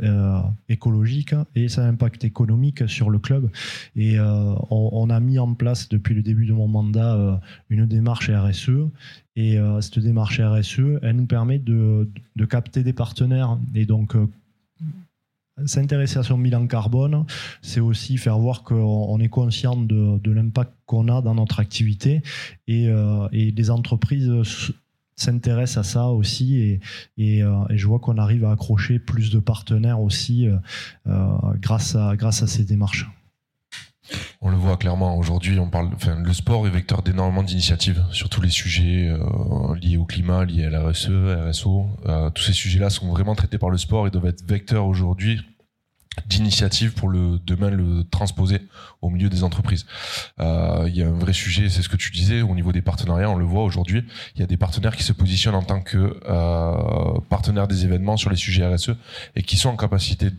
[0.70, 3.50] écologique et ça a un impact économique sur le club.
[3.96, 8.70] Et on, a mis en place depuis le début de mon mandat une démarche RSE
[9.36, 14.16] et euh, cette démarche RSE, elle nous permet de, de capter des partenaires et donc
[14.16, 14.28] euh,
[15.66, 17.26] s'intéresser à son bilan carbone,
[17.62, 22.22] c'est aussi faire voir qu'on est conscient de, de l'impact qu'on a dans notre activité
[22.68, 24.32] et, euh, et les entreprises
[25.16, 26.80] s'intéressent à ça aussi et,
[27.18, 30.48] et, je vois qu'on arrive à accrocher plus de partenaires aussi
[31.06, 33.08] grâce, à, grâce à ces démarches.
[34.42, 35.60] On le voit clairement aujourd'hui.
[35.60, 40.06] On parle, le sport est vecteur d'énormément d'initiatives sur tous les sujets euh, liés au
[40.06, 41.10] climat, liés à la RSE,
[41.50, 41.88] RSO.
[42.08, 45.42] Euh, tous ces sujets-là sont vraiment traités par le sport et doivent être vecteurs aujourd'hui
[46.26, 48.60] d'initiatives pour le demain le transposer
[49.02, 49.86] au milieu des entreprises.
[50.40, 52.82] Euh, il y a un vrai sujet, c'est ce que tu disais au niveau des
[52.82, 53.30] partenariats.
[53.30, 54.04] On le voit aujourd'hui.
[54.36, 56.20] Il y a des partenaires qui se positionnent en tant que
[57.30, 58.92] partenaires des événements sur les sujets RSE
[59.36, 60.32] et qui sont en capacité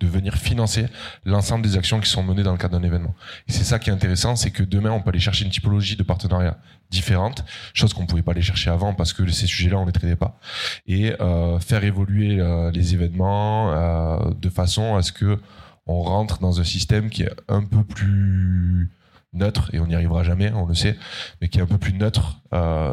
[0.00, 0.86] de venir financer
[1.24, 3.14] l'ensemble des actions qui sont menées dans le cadre d'un événement.
[3.48, 5.96] Et c'est ça qui est intéressant, c'est que demain, on peut aller chercher une typologie
[5.96, 6.58] de partenariat
[6.90, 10.16] différente, chose qu'on pouvait pas aller chercher avant parce que ces sujets-là, on les traitait
[10.16, 10.38] pas,
[10.86, 15.38] et euh, faire évoluer euh, les événements euh, de façon à ce que
[15.86, 18.90] on rentre dans un système qui est un peu plus
[19.32, 20.96] neutre, et on n'y arrivera jamais, on le sait,
[21.40, 22.40] mais qui est un peu plus neutre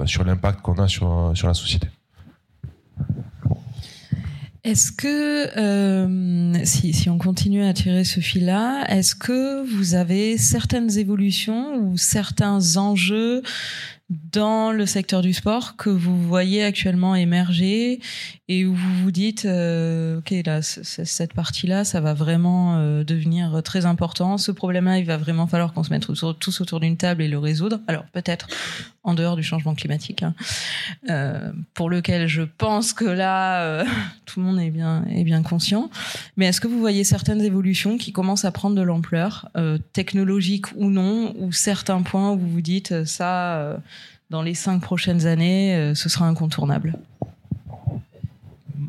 [0.05, 1.87] sur l'impact qu'on a sur la société.
[4.63, 10.37] Est-ce que, euh, si, si, on continue à tirer ce fil-là, est-ce que vous avez
[10.37, 13.41] certaines évolutions ou certains enjeux
[14.11, 18.01] dans le secteur du sport que vous voyez actuellement émerger
[18.49, 23.05] et où vous vous dites euh, ok là cette partie là ça va vraiment euh,
[23.05, 24.37] devenir très important.
[24.37, 26.05] Ce problème là il va vraiment falloir qu'on se mette
[26.39, 27.79] tous autour d'une table et le résoudre.
[27.87, 28.49] Alors peut-être
[29.03, 30.35] en dehors du changement climatique hein,
[31.09, 33.85] euh, pour lequel je pense que là
[34.25, 35.89] tout le monde est bien est bien conscient.
[36.35, 39.49] Mais est-ce que vous voyez certaines évolutions qui commencent à prendre de l'ampleur
[39.93, 43.79] technologique ou non ou certains points où vous vous dites ça
[44.31, 46.97] dans les cinq prochaines années, euh, ce sera incontournable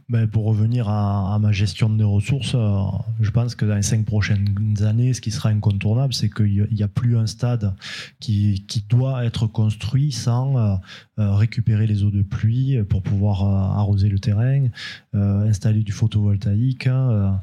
[0.08, 2.82] ben pour revenir à, ma gestion des ressources, euh,
[3.20, 6.82] je pense que dans les cinq prochaines années, ce qui sera incontournable, c'est qu'il n'y
[6.82, 7.74] a plus un stade
[8.20, 10.76] qui, doit être construit sans euh,
[11.16, 14.66] récupérer les eaux de pluie pour pouvoir arroser le terrain,
[15.14, 16.88] installer du photovoltaïque.
[16.88, 17.40] Hein,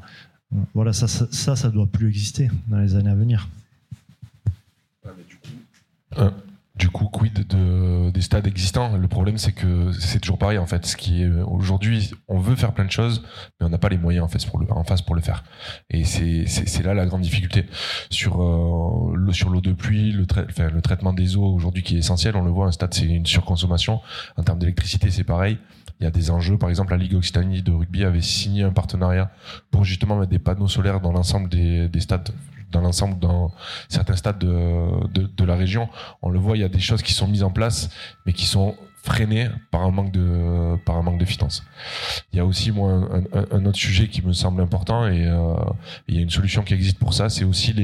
[0.72, 3.48] voilà, ça, ça, ça, doit plus exister dans les années à venir.
[5.28, 6.22] Du coup,
[7.10, 10.86] quid de, des stades existants Le problème, c'est que c'est toujours pareil en fait.
[10.86, 13.22] Ce qui est aujourd'hui, on veut faire plein de choses,
[13.60, 15.44] mais on n'a pas les moyens en le, en face pour le faire.
[15.90, 17.66] Et c'est là la grande difficulté
[18.10, 20.26] sur euh, le, sur l'eau de pluie, le,
[20.68, 22.36] le traitement des eaux aujourd'hui qui est essentiel.
[22.36, 24.00] On le voit, un stade c'est une surconsommation.
[24.36, 25.58] En termes d'électricité, c'est pareil.
[26.00, 26.56] Il y a des enjeux.
[26.56, 29.30] Par exemple, la Ligue Occitanie de rugby avait signé un partenariat
[29.70, 32.30] pour justement mettre des panneaux solaires dans l'ensemble des, des stades
[32.70, 33.52] dans l'ensemble, dans
[33.88, 35.88] certains stades de, de, la région,
[36.22, 37.90] on le voit, il y a des choses qui sont mises en place,
[38.26, 41.64] mais qui sont freinées par un manque de par un manque de finances.
[42.32, 43.08] Il y a aussi moi
[43.50, 45.54] un, autre sujet qui me semble important et euh,
[46.06, 47.74] il y a une solution qui existe pour ça, c'est aussi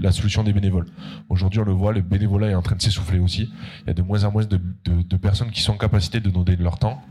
[0.00, 0.86] la solution des bénévoles.
[1.28, 3.50] Aujourd'hui, on le voit, le bénévolat est en train de s'essouffler aussi.
[3.82, 6.20] Il y a de moins en moins de, de, de personnes qui sont en capacité
[6.20, 7.02] de donner de leur temps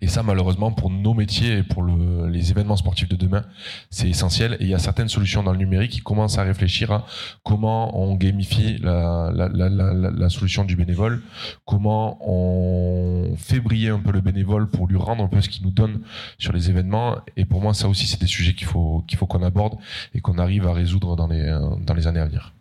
[0.00, 3.42] Et ça, malheureusement, pour nos métiers et pour le, les événements sportifs de demain,
[3.90, 4.56] c'est essentiel.
[4.60, 7.06] Et il y a certaines solutions dans le numérique qui commencent à réfléchir à
[7.42, 11.22] comment on gamifie la, la, solution du bénévole,
[11.64, 15.64] comment on fait briller un peu le bénévole pour lui rendre un peu ce qu'il
[15.64, 16.00] nous donne
[16.38, 17.16] sur les événements.
[17.36, 19.78] Et pour moi, ça aussi, c'est des sujets qu'il faut qu'il faut qu'on aborde
[20.14, 22.52] et qu'on arrive à résoudre dans les années à venir.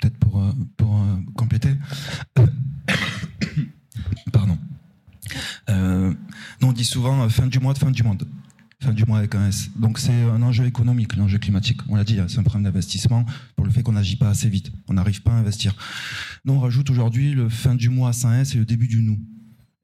[0.00, 1.74] Peut-être pour euh, euh, compléter.
[4.32, 4.58] Pardon.
[5.68, 6.14] Euh,
[6.62, 8.26] on dit souvent euh, fin du mois de fin du monde.
[8.80, 9.70] Fin du mois avec un S.
[9.76, 11.80] Donc c'est un enjeu économique, l'enjeu climatique.
[11.88, 14.48] On l'a dit, hein, c'est un problème d'investissement pour le fait qu'on n'agit pas assez
[14.48, 14.70] vite.
[14.86, 15.74] On n'arrive pas à investir.
[16.44, 19.18] Nous, on rajoute aujourd'hui le fin du mois sans S et le début du nous.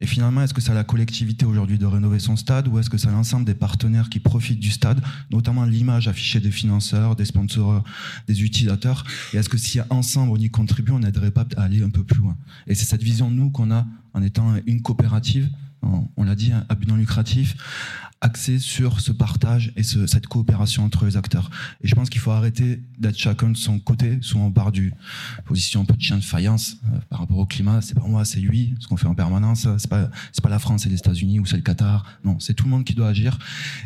[0.05, 2.91] Et finalement, est-ce que c'est à la collectivité aujourd'hui de rénover son stade ou est-ce
[2.91, 7.25] que c'est l'ensemble des partenaires qui profitent du stade, notamment l'image affichée des financeurs, des
[7.25, 7.83] sponsors,
[8.29, 9.07] des utilisateurs?
[9.33, 12.05] Et est-ce que si ensemble on y contribue, on n'aiderait pas à aller un peu
[12.05, 12.37] plus loin?
[12.67, 15.49] Et c'est cette vision, nous, qu'on a en étant une coopérative,
[15.81, 17.57] on l'a dit, à but non lucratif,
[18.25, 21.51] axé sur ce partage et ce, cette coopération entre les acteurs.
[21.83, 24.19] Et je pense qu'il faut arrêter d'être chacun de son côté.
[24.23, 24.95] Souvent on du
[25.45, 27.83] position un peu de chien de faïence euh, par rapport au climat.
[27.83, 28.75] C'est pas moi, c'est lui.
[28.81, 31.45] Ce qu'on fait en permanence, c'est pas c'est pas la France et les États-Unis ou
[31.45, 32.07] c'est le Qatar.
[32.25, 33.39] Non, c'est tout le monde qui doit agir.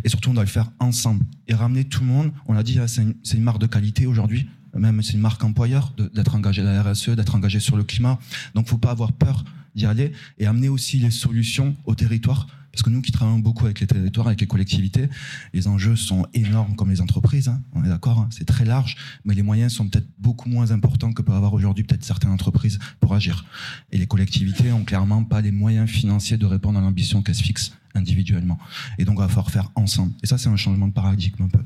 [0.05, 2.31] Et surtout on doit le faire ensemble et ramener tout le monde.
[2.47, 5.93] On l'a dit, hein, c'est une, marque de qualité aujourd'hui même c'est une marque employeur
[6.15, 8.19] d'être engagé à la RSE, d'être engagé sur le climat.
[8.55, 9.43] Donc, faut pas avoir peur
[9.75, 13.65] d'y aller et amener aussi les solutions au territoire parce que nous qui travaillons beaucoup
[13.65, 15.09] avec les territoires, avec les collectivités,
[15.53, 17.63] les enjeux sont énormes comme les entreprises, hein.
[17.73, 18.29] on est d'accord, hein.
[18.31, 21.85] c'est très large, mais les moyens sont peut-être beaucoup moins importants que peuvent avoir aujourd'hui
[21.85, 23.45] peut-être certaines entreprises pour agir.
[23.91, 27.43] Et les collectivités ont clairement pas les moyens financiers de répondre à l'ambition qu'elles se
[27.43, 28.59] fixent individuellement.
[28.99, 30.13] Et donc on va falloir faire ensemble.
[30.23, 31.61] Et ça c'est un changement de paradigme un peu.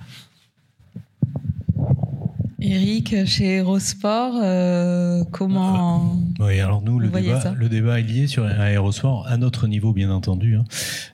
[2.64, 8.44] Eric, chez Aérosport, euh, comment Oui, alors nous, le débat, le débat est lié sur
[8.44, 10.64] Aérosport, à notre niveau, bien entendu, hein.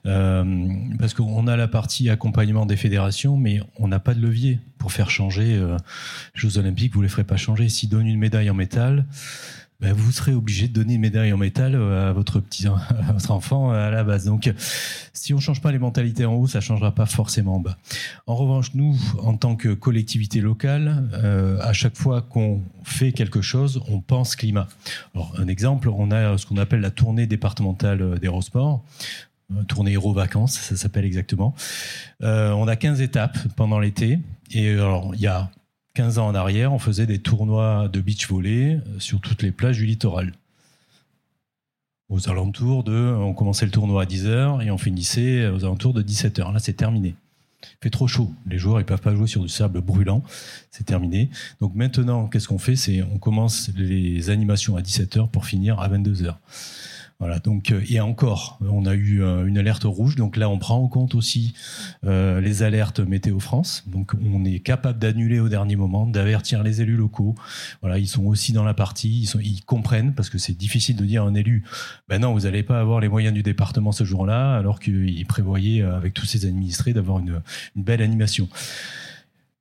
[0.05, 0.67] euh,
[0.99, 4.91] parce qu'on a la partie accompagnement des fédérations, mais on n'a pas de levier pour
[4.91, 5.75] faire changer euh,
[6.35, 6.93] les Jeux Olympiques.
[6.93, 7.67] Vous les ferez pas changer.
[7.67, 9.05] S'ils donnent une médaille en métal,
[9.79, 13.11] ben, vous serez obligé de donner une médaille en métal euh, à votre petit à
[13.11, 14.25] votre enfant euh, à la base.
[14.25, 14.51] Donc,
[15.13, 17.77] si on change pas les mentalités en haut, ça changera pas forcément en bas.
[18.27, 23.41] En revanche, nous, en tant que collectivité locale, euh, à chaque fois qu'on fait quelque
[23.41, 24.67] chose, on pense climat.
[25.15, 28.83] Alors, un exemple, on a ce qu'on appelle la tournée départementale d'Aérosport
[29.67, 31.55] tournée Héros Vacances, ça s'appelle exactement.
[32.23, 34.19] Euh, on a 15 étapes pendant l'été.
[34.51, 35.49] Et alors, il y a
[35.99, 39.51] 15 ans en arrière, on faisait des tournois de beach volley euh, sur toutes les
[39.51, 40.31] plages du littoral.
[42.07, 43.13] Aux alentours de.
[43.19, 46.53] On commençait le tournoi à 10h et on finissait aux alentours de 17h.
[46.53, 47.15] Là, c'est terminé.
[47.63, 48.31] Il fait trop chaud.
[48.47, 50.23] Les joueurs, ils peuvent pas jouer sur du sable brûlant.
[50.71, 51.31] C'est terminé.
[51.59, 52.77] Donc maintenant, qu'est-ce qu'on fait?
[52.77, 56.35] C'est on commence les animations à 17h pour finir à 22h.
[57.19, 60.57] Voilà, donc euh, et encore, on a eu euh, une alerte rouge, donc là on
[60.57, 61.53] prend en compte aussi
[62.05, 66.81] euh, les alertes météo France, donc on est capable d'annuler au dernier moment, d'avertir les
[66.81, 67.35] élus locaux.
[67.81, 70.95] Voilà, ils sont aussi dans la partie, ils, sont, ils comprennent parce que c'est difficile
[70.95, 71.65] de dire à un élu,
[72.07, 75.81] ben non, vous n'allez pas avoir les moyens du département ce jour-là, alors qu'il prévoyait
[75.81, 77.41] avec tous ses administrés d'avoir une,
[77.75, 78.47] une belle animation.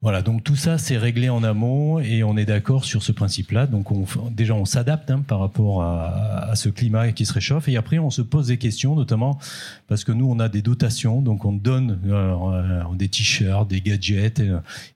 [0.01, 3.67] Voilà, donc tout ça c'est réglé en amont et on est d'accord sur ce principe-là.
[3.67, 7.77] Donc on, déjà on s'adapte hein, par rapport à, ce climat qui se réchauffe et
[7.77, 9.41] après on se pose des questions, notamment
[9.89, 14.41] parce que nous on a des dotations, donc on donne euh, des t-shirts, des gadgets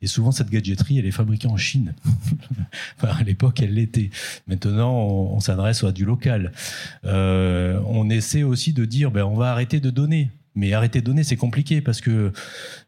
[0.03, 1.95] et, souvent cette gadgeterie elle est fabriquée en Chine.
[2.97, 4.11] enfin, à l'époque elle l'était.
[4.47, 6.53] Maintenant on, s'adresse à du local.
[7.05, 11.07] Euh, on essaie aussi de dire ben on va arrêter de donner mais arrêter de
[11.07, 12.33] donner, c'est compliqué parce que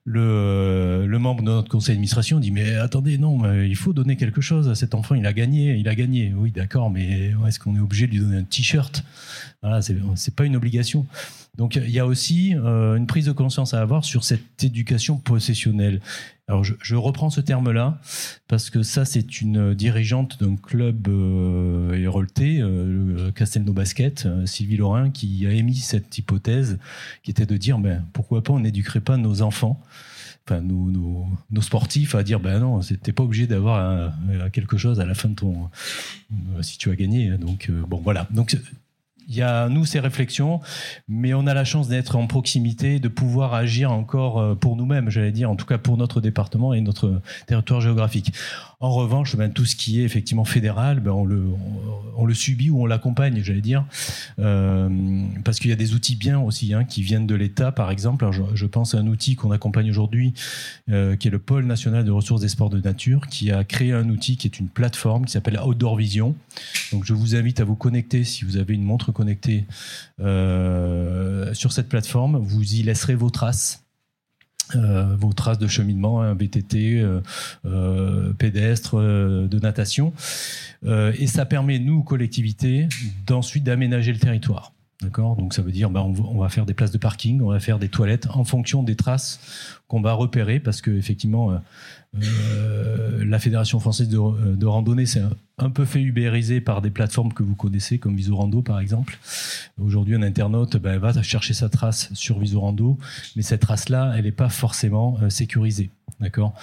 [0.05, 4.41] le, le membre de notre conseil d'administration dit mais attendez, non, il faut donner quelque
[4.41, 6.35] chose à cet enfant, il a gagné, il a gagné.
[6.37, 9.05] Oui, d'accord, mais est-ce qu'on est obligé de lui donner un t-shirt?
[9.65, 11.07] Voilà, c'est pas une obligation.
[11.57, 15.17] Donc il y a aussi euh, une prise de conscience à avoir sur cette éducation
[15.17, 16.01] possessionnelle.
[16.47, 17.99] Alors je, reprends ce terme-là
[18.49, 22.07] parce que ça c'est une dirigeante d'un club euh,
[22.41, 26.79] euh, Castelnau Basket, euh, Sylvie Laurin, qui a émis cette hypothèse,
[27.23, 29.81] qui était de dire ben pourquoi pas on n'éduquerait pas nos enfants
[30.47, 34.13] enfin nos, sportifs à dire ben non c'était pas obligé d'avoir
[34.53, 35.71] quelque chose à la fin de ton
[36.61, 38.59] si tu as gagné donc bon voilà donc
[39.29, 40.61] il y a nous ces réflexions,
[41.09, 45.11] mais on a la chance d'être en proximité, de pouvoir agir encore euh, pour nous-mêmes,
[45.11, 48.33] j'allais dire, en tout cas pour notre département et notre territoire géographique.
[48.85, 52.87] En revanche, ben, tout ce qui est effectivement fédéral, ben, on, le, subit ou on
[52.87, 53.87] l'accompagne, j'allais dire,
[54.39, 57.91] euh, parce qu'il y a des outils bien aussi hein, qui viennent de l'État, par
[57.91, 58.29] exemple.
[58.53, 60.35] Je, pense à un outil qu'on accompagne aujourd'hui,
[60.91, 63.95] euh, qui est le pôle national de ressources des sports de nature, qui a créé
[63.95, 66.35] un outil qui est une plateforme qui s'appelle Outdoor Vision.
[66.93, 69.65] Donc, je vous invite à vous connecter si vous avez une montre connecté
[70.19, 72.37] sur cette plateforme.
[72.37, 73.85] Vous y laisserez vos traces.
[74.75, 77.03] vos traces de cheminement, un VTT,
[78.39, 80.13] pédestre, de natation.
[80.85, 82.89] et ça permet, nous, collectivités,
[83.27, 84.75] d'ensuite d'aménager le territoire.
[85.01, 87.79] Donc ça veut dire bah, on, va faire des places de parking, on va faire
[87.79, 89.41] des toilettes en fonction des traces
[89.89, 91.59] qu'on va repérer parce que effectivement euh,
[92.23, 95.31] euh, la Fédération française de, randonnée c'est un,
[95.71, 99.19] peu fait ubériser par des plateformes que vous connaissez comme Visorando par exemple.
[99.79, 102.99] Aujourd'hui un internaute bah, va chercher sa trace sur Visorando,
[103.37, 105.91] mais cette trace là elle n'est pas forcément euh, sécurisée.
[106.21, 106.55] D'accord?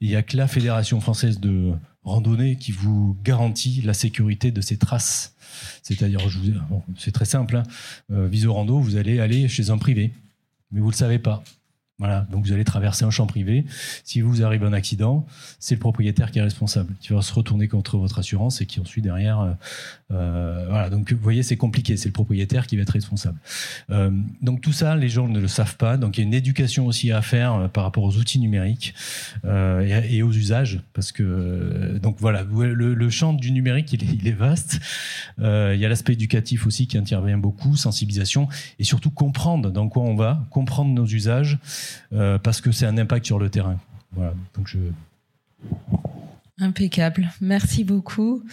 [0.00, 1.72] Il n'y a que la Fédération française de
[2.04, 5.34] randonnée qui vous garantit la sécurité de ces traces
[5.82, 6.20] c'est-à-dire,
[6.96, 7.62] c'est très simple, hein.
[8.10, 10.12] euh, Visorando, vous allez aller chez un privé,
[10.72, 11.42] mais vous ne le savez pas.
[11.98, 13.64] Voilà, donc vous allez traverser un champ privé.
[14.02, 15.26] Si vous arrive un accident,
[15.60, 18.80] c'est le propriétaire qui est responsable, qui va se retourner contre votre assurance et qui
[18.80, 19.56] ensuite derrière,
[20.14, 20.90] euh, euh, voilà.
[20.90, 21.96] Donc vous voyez, c'est compliqué.
[21.96, 23.38] C'est le propriétaire qui va être responsable.
[23.90, 24.10] Euh,
[24.42, 25.96] donc tout ça, les gens ne le savent pas.
[25.96, 28.94] Donc il y a une éducation aussi à faire par rapport aux outils numériques
[29.44, 34.32] et, aux usages, parce que donc voilà, le, champ du numérique il est, il est
[34.32, 34.80] vaste.
[35.38, 38.48] il y a l'aspect éducatif aussi qui intervient beaucoup, sensibilisation
[38.78, 41.58] et surtout comprendre dans quoi on va, comprendre nos usages.
[42.12, 43.78] Euh, parce que c'est un impact sur le terrain.
[44.12, 44.78] Voilà, donc je.
[46.60, 48.44] Impeccable, merci beaucoup.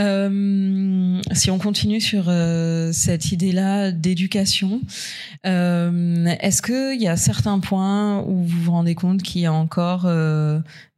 [0.00, 4.80] Euh, si on continue sur euh, cette idée-là d'éducation,
[5.44, 10.10] est-ce qu'il y a certains points où vous vous rendez compte qu'il y a encore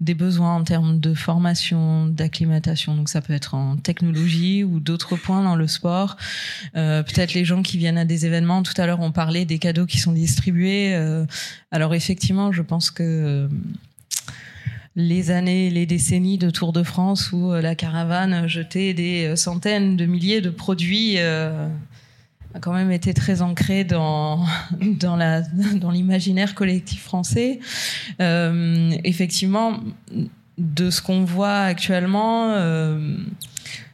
[0.00, 2.96] des besoins en termes de formation, d'acclimatation?
[2.96, 6.16] Donc ça peut être en technologie ou d'autres points dans le sport.
[6.72, 8.62] Peut-être les gens qui viennent à des événements.
[8.62, 10.94] Tout à l'heure, on parlait des cadeaux qui sont distribués.
[11.70, 13.50] alors effectivement, je pense que
[14.98, 19.36] les années, les décennies de Tour de France où euh, la caravane jetait des euh,
[19.36, 21.68] centaines de milliers de produits euh,
[22.52, 24.44] a quand même été très ancré dans
[24.80, 27.60] dans l'imaginaire collectif français.
[28.18, 29.78] effectivement,
[30.58, 32.54] de ce qu'on voit actuellement.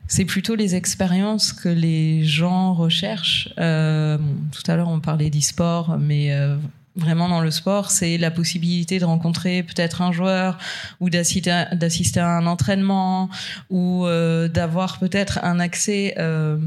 [0.06, 3.50] c'est plutôt les expériences que les gens recherchent.
[3.56, 6.30] tout à l'heure, on parlait d'e-sport, mais
[6.96, 10.58] vraiment dans le sport, c'est la possibilité de rencontrer peut-être un joueur
[11.00, 11.50] ou d'assister
[12.20, 13.28] à un entraînement
[13.70, 16.58] ou euh, d'avoir peut-être un accès euh,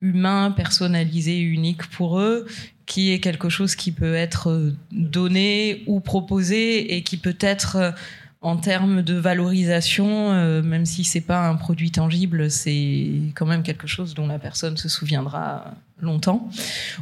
[0.00, 2.46] humain, personnalisé, unique pour eux,
[2.86, 7.94] qui est quelque chose qui peut être donné ou proposé et qui peut être
[8.42, 13.62] en termes de valorisation, euh, même si c'est pas un produit tangible, c'est quand même
[13.62, 16.50] quelque chose dont la personne se souviendra longtemps,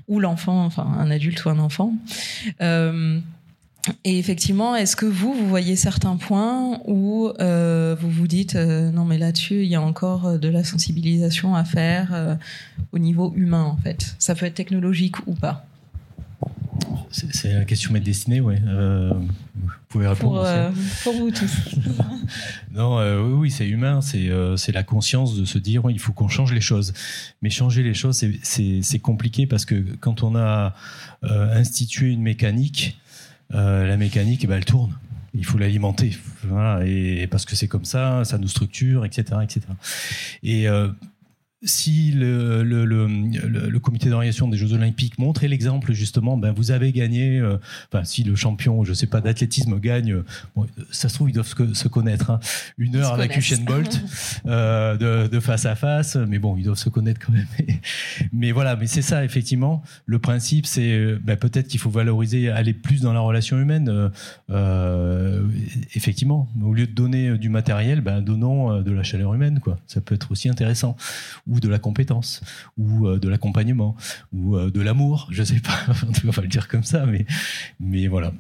[0.07, 1.95] ou l'enfant, enfin un adulte ou un enfant.
[2.61, 3.19] Euh,
[4.05, 9.07] et effectivement, est-ce que vous, vous voyez certains points où euh, vous vous dites non
[9.07, 12.37] mais là-dessus, il y a encore de la sensibilisation à faire
[12.93, 14.15] au niveau humain en fait?
[14.19, 15.65] Ça peut être technologique ou pas?
[17.11, 18.61] C'est la question m'est destinée, ouais.
[18.67, 20.43] Euh, vous pouvez répondre.
[20.47, 20.71] Euh,
[21.03, 21.77] pour, vous tous.
[22.73, 24.01] non, euh, oui, oui c'est humain.
[24.01, 26.93] C'est la conscience de se dire, il faut qu'on change les choses.
[27.43, 30.75] Mais changer les choses, c'est compliqué parce que quand on a
[31.23, 32.99] institué une mécanique,
[33.51, 34.97] la mécanique, eh ben, elle tourne.
[35.33, 36.19] Il faut l'alimenter,
[36.85, 39.61] et, parce que c'est comme ça, ça nous structure, etc., etc.
[40.43, 40.67] Et
[41.63, 46.71] si le, le, le, le comité d'organisation des Jeux Olympiques montrait l'exemple justement, ben vous
[46.71, 47.39] avez gagné.
[47.39, 47.59] Euh,
[47.93, 50.23] enfin, si le champion, je sais pas, d'athlétisme gagne,
[50.57, 52.31] bon, ça se trouve ils doivent se, connaître.
[52.31, 52.41] Hein,
[52.79, 54.01] une heure avec Usain Bolt
[54.47, 57.47] euh, de, de, face à face, mais bon, ils doivent se connaître quand même.
[58.33, 59.83] mais voilà, mais c'est ça effectivement.
[60.07, 64.11] Le principe, c'est ben, peut-être qu'il faut valoriser, aller plus dans la relation humaine.
[64.51, 65.47] Euh,
[65.95, 69.79] effectivement, au lieu de donner du matériel, ben donnons euh, de la chaleur humaine, quoi.
[69.87, 70.97] Ça peut être aussi intéressant
[71.51, 72.41] ou de la compétence,
[72.79, 73.97] ou euh, de l'accompagnement,
[74.33, 75.79] ou euh, de l'amour, je sais pas,
[76.25, 77.27] on va le dire comme ça, mais,
[77.81, 78.33] mais voilà.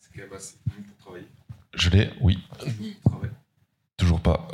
[0.00, 1.26] C'est quand même assez pour travailler.
[1.74, 2.38] Je l'ai, oui.
[3.96, 4.46] Toujours pas.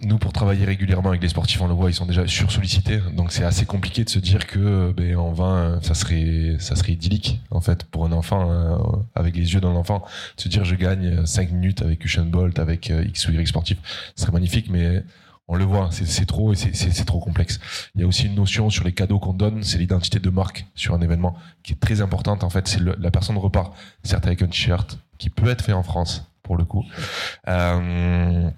[0.00, 3.00] Nous, pour travailler régulièrement avec les sportifs, on le voit, ils sont déjà sursollicités.
[3.12, 6.92] Donc, c'est assez compliqué de se dire que, ben, en vain, ça serait, ça serait
[6.92, 10.06] idyllique, en fait, pour un enfant, hein, avec les yeux d'un enfant.
[10.38, 13.46] De se dire, je gagne 5 minutes avec Usain Bolt, avec euh, X ou Y
[13.46, 13.76] sportif.
[14.14, 15.04] Ce serait magnifique, mais
[15.48, 17.60] on le voit, c'est trop et c'est trop complexe.
[17.94, 20.66] Il y a aussi une notion sur les cadeaux qu'on donne, c'est l'identité de marque
[20.74, 22.42] sur un événement qui est très importante.
[22.42, 25.84] En fait, c'est la personne repart, certes avec un t-shirt qui peut être fait en
[25.84, 26.84] France pour le coup,
[27.48, 28.50] euh,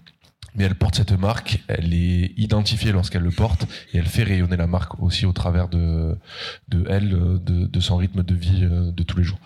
[0.55, 4.57] mais elle porte cette marque, elle est identifiée lorsqu'elle le porte et elle fait rayonner
[4.57, 6.19] la marque aussi au travers de
[6.69, 9.39] de elle, de, de son rythme de vie euh, de tous les jours.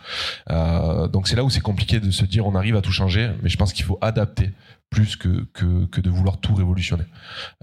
[0.51, 3.31] Euh, donc c'est là où c'est compliqué de se dire on arrive à tout changer,
[3.43, 4.51] mais je pense qu'il faut adapter
[4.93, 7.05] plus que, que, que de vouloir tout révolutionner.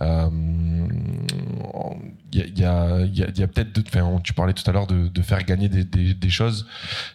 [0.01, 0.07] Il
[2.34, 5.21] y a, y a, y a peut-être, enfin, tu parlais tout à l'heure de, de,
[5.21, 6.67] faire gagner des, des, des, choses,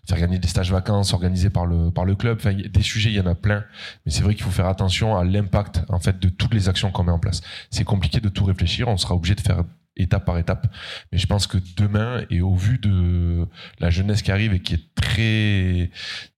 [0.09, 2.39] faire gagner des stages vacances organisés par le, par le club.
[2.39, 3.65] Enfin, des sujets, il y en a plein,
[4.07, 6.93] mais c'est vrai qu'il faut faire attention à l'impact en fait de toutes les actions
[6.93, 7.41] qu'on met en place.
[7.71, 9.65] C'est compliqué de tout réfléchir, on sera obligé de faire
[9.97, 10.67] étape par étape.
[11.13, 13.47] Mais je pense que demain, et au vu de
[13.81, 15.91] la jeunesse qui arrive et qui est très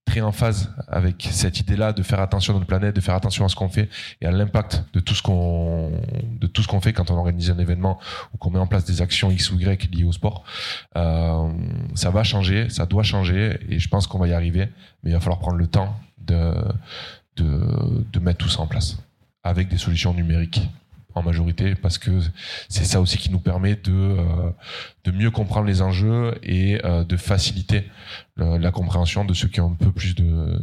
[0.06, 3.44] très en phase avec cette idée-là de faire attention à notre planète, de faire attention
[3.44, 3.88] à ce qu'on fait
[4.20, 5.90] et à l'impact de tout ce qu'on
[6.40, 7.98] de tout ce qu'on fait quand on organise un événement
[8.32, 10.44] ou qu'on met en place des actions X ou Y liées au sport.
[10.96, 11.50] Euh,
[11.94, 14.68] ça va changer, ça doit changer et je pense qu'on va y arriver,
[15.02, 16.54] mais il va falloir prendre le temps de
[17.36, 18.96] de, de mettre tout ça en place
[19.42, 20.62] avec des solutions numériques
[21.16, 22.20] en majorité parce que
[22.68, 24.50] c'est ça aussi qui nous permet de, euh,
[25.04, 27.84] de mieux comprendre les enjeux et euh, de faciliter
[28.36, 30.60] la compréhension de ceux qui ont un peu plus de,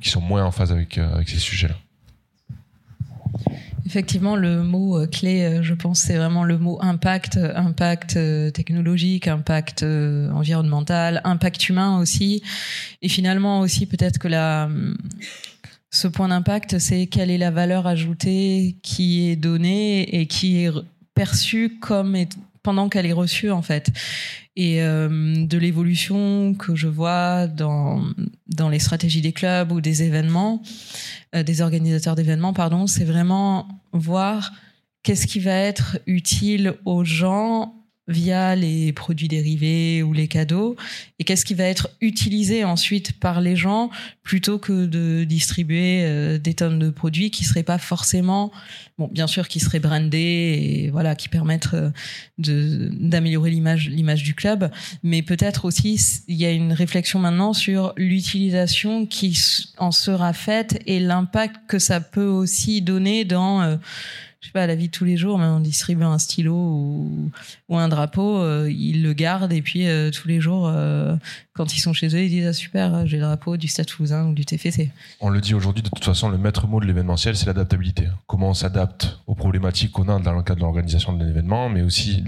[0.00, 1.76] qui sont moins en phase avec, euh, avec ces sujets-là.
[3.86, 8.18] Effectivement, le mot clé, je pense, c'est vraiment le mot impact, impact
[8.52, 12.42] technologique, impact environnemental, impact humain aussi,
[13.02, 14.70] et finalement aussi peut-être que la
[15.94, 20.72] ce point d'impact, c'est quelle est la valeur ajoutée qui est donnée et qui est
[21.14, 22.16] perçue comme
[22.64, 23.92] pendant qu'elle est reçue en fait.
[24.56, 28.02] Et euh, de l'évolution que je vois dans
[28.48, 30.62] dans les stratégies des clubs ou des événements,
[31.36, 34.52] euh, des organisateurs d'événements, pardon, c'est vraiment voir
[35.04, 37.72] qu'est-ce qui va être utile aux gens
[38.06, 40.76] via les produits dérivés ou les cadeaux.
[41.18, 43.90] Et qu'est-ce qui va être utilisé ensuite par les gens
[44.22, 48.52] plutôt que de distribuer euh, des tonnes de produits qui seraient pas forcément
[48.98, 51.90] bon bien sûr qui seraient brandés et voilà qui permettent euh,
[52.38, 54.70] d'améliorer l'image l'image du club.
[55.02, 59.38] Mais peut-être aussi il y a une réflexion maintenant sur l'utilisation qui
[59.78, 63.76] en sera faite et l'impact que ça peut aussi donner dans euh,
[64.44, 67.30] je sais pas, à la vie de tous les jours, on distribue un stylo ou,
[67.70, 71.16] ou un drapeau, euh, ils le gardent et puis euh, tous les jours, euh,
[71.54, 74.26] quand ils sont chez eux, ils disent ah super, j'ai le drapeau du Stade Toulousain
[74.26, 74.90] ou du TFC.
[75.20, 78.08] On le dit aujourd'hui, de toute façon, le maître mot de l'événementiel, c'est l'adaptabilité.
[78.26, 81.80] Comment on s'adapte aux problématiques qu'on a dans le cadre de l'organisation de l'événement, mais
[81.80, 82.22] aussi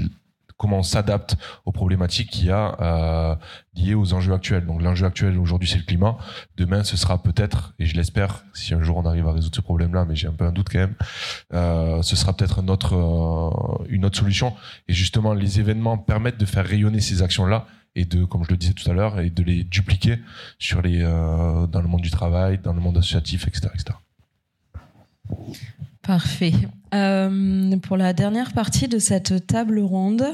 [0.57, 3.37] comment on s'adapte aux problématiques qu'il y a euh,
[3.75, 4.67] liées aux enjeux actuels.
[4.67, 6.17] Donc l'enjeu actuel aujourd'hui c'est le climat.
[6.57, 9.61] Demain ce sera peut-être, et je l'espère, si un jour on arrive à résoudre ce
[9.61, 10.95] problème-là, mais j'ai un peu un doute quand même,
[11.53, 14.55] euh, ce sera peut-être une autre, euh, une autre solution.
[14.89, 18.57] Et justement les événements permettent de faire rayonner ces actions-là et de, comme je le
[18.57, 20.19] disais tout à l'heure, et de les dupliquer
[20.59, 23.69] sur les, dans le monde du travail, dans le monde associatif, etc.
[23.73, 23.97] etc.
[26.03, 26.53] Parfait.
[26.97, 30.25] Euh, pour la dernière partie de cette table ronde,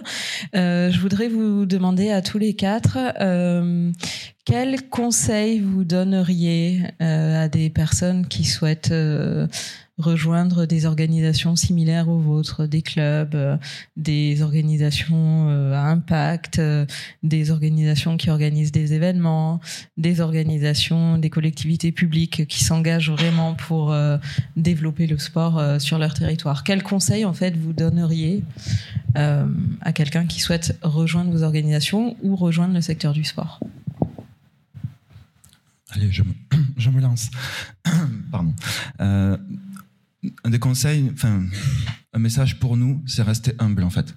[0.55, 2.99] euh, je voudrais vous demander à tous les quatre
[4.45, 9.47] quels conseils vous donneriez euh, à des personnes qui souhaitent euh,
[9.99, 13.57] rejoindre des organisations similaires aux vôtres, des clubs, euh,
[13.97, 16.61] des organisations à impact,
[17.23, 19.61] des organisations qui organisent des événements,
[19.97, 23.95] des organisations, des collectivités publiques qui s'engagent vraiment pour
[24.57, 26.65] développer le sport sur leur territoire?
[26.65, 28.43] Quels conseils en fait vous donneriez
[29.15, 33.61] à quelqu'un qui souhaite rejoindre vos organisations ou rejoindre le secteur du sport?
[35.95, 37.31] Allez, je me, lance.
[38.31, 38.55] Pardon.
[39.01, 39.37] Euh,
[40.45, 41.45] un des conseils, enfin,
[42.13, 44.15] un message pour nous, c'est rester humble en fait.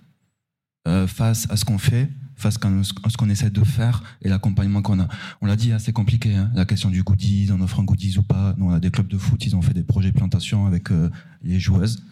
[0.88, 4.82] Euh, face à ce qu'on fait, face à ce qu'on essaie de faire et l'accompagnement
[4.82, 5.08] qu'on a.
[5.42, 8.24] On l'a dit, assez compliqué, hein, la question du goodies, on offre un goodies ou
[8.24, 8.54] pas.
[8.58, 11.10] Nous, on a des clubs de foot, ils ont fait des projets plantation avec euh,
[11.44, 12.04] les joueuses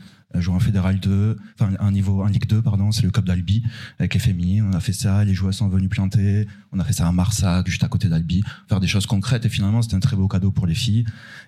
[0.41, 3.63] jouer en fédéral 2, enfin un niveau, un Ligue 2, pardon, c'est le club d'Albi
[3.99, 4.65] avec féminines.
[4.69, 6.47] On a fait ça, les joueurs sont venus planter.
[6.71, 9.45] On a fait ça à Marsac, juste à côté d'Albi, faire des choses concrètes.
[9.45, 11.05] Et finalement, c'était un très beau cadeau pour les filles.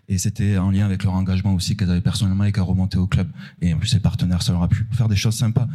[0.07, 3.07] Et c'était en lien avec leur engagement aussi qu'elles avaient personnellement et qu'elles remontaient au
[3.07, 3.27] club.
[3.61, 5.67] Et en plus, les partenaires, ça leur a pu faire des choses sympas.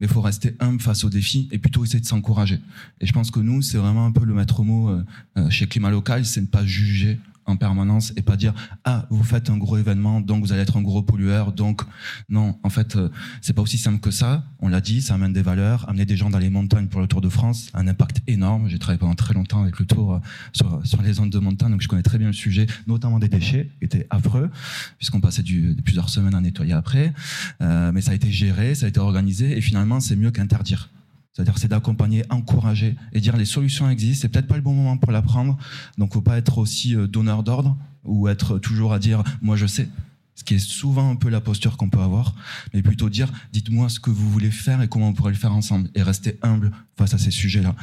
[0.00, 2.58] Mais il faut rester humble face aux défis et plutôt essayer de s'encourager.
[3.00, 5.04] Et je pense que nous, c'est vraiment un peu le maître mot euh,
[5.38, 9.22] euh, chez Climat Local, c'est ne pas juger en permanence et pas dire ah vous
[9.22, 11.82] faites un gros événement donc vous allez être un gros pollueur donc
[12.28, 13.08] non en fait euh,
[13.40, 14.44] c'est pas aussi simple que ça.
[14.60, 15.88] On l'a dit ça amène des valeurs.
[15.88, 18.68] Amener des gens dans les montagnes pour le Tour de France un impact énorme.
[18.68, 20.18] J'ai travaillé pendant très longtemps avec le Tour euh,
[20.52, 23.28] sur, sur les zones de montagne donc je connais très bien le sujet notamment des
[23.28, 24.50] déchets qui étaient affreux
[24.98, 27.12] puisqu'on passait du, plusieurs semaines à nettoyer après.
[27.60, 30.90] Euh, mais ça a été géré ça a été organisé et finalement c'est mieux qu'interdire
[31.36, 34.22] c'est-à-dire, c'est d'accompagner, encourager et dire les solutions existent.
[34.22, 35.58] C'est peut-être pas le bon moment pour l'apprendre.
[35.98, 39.66] Donc, faut pas être aussi euh, donneur d'ordre ou être toujours à dire moi je
[39.66, 39.86] sais.
[40.34, 42.34] ce qui est souvent un peu la posture qu'on peut avoir,
[42.72, 45.52] mais plutôt dire dites-moi ce que vous voulez faire et comment on pourrait le faire
[45.52, 47.74] ensemble et rester humble face à ces sujets-là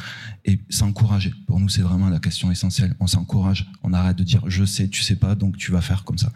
[0.45, 1.31] et s'encourager.
[1.45, 2.95] Pour nous, c'est vraiment la question essentielle.
[2.99, 6.05] On s'encourage, on arrête de dire je sais, tu sais pas, donc tu vas faire
[6.05, 6.31] comme ça.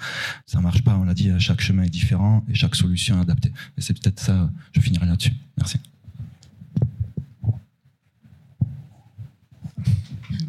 [0.46, 0.96] Ça marche pas.
[0.96, 3.52] On l'a dit, chaque chemin est différent et chaque solution est adaptée.
[3.76, 4.52] Et c'est peut-être ça.
[4.74, 5.34] Je finirai là-dessus.
[5.58, 5.80] Merci.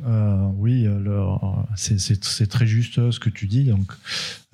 [0.07, 1.39] Euh, oui, euh,
[1.77, 3.65] c'est très juste ce que tu dis.
[3.65, 3.93] Donc,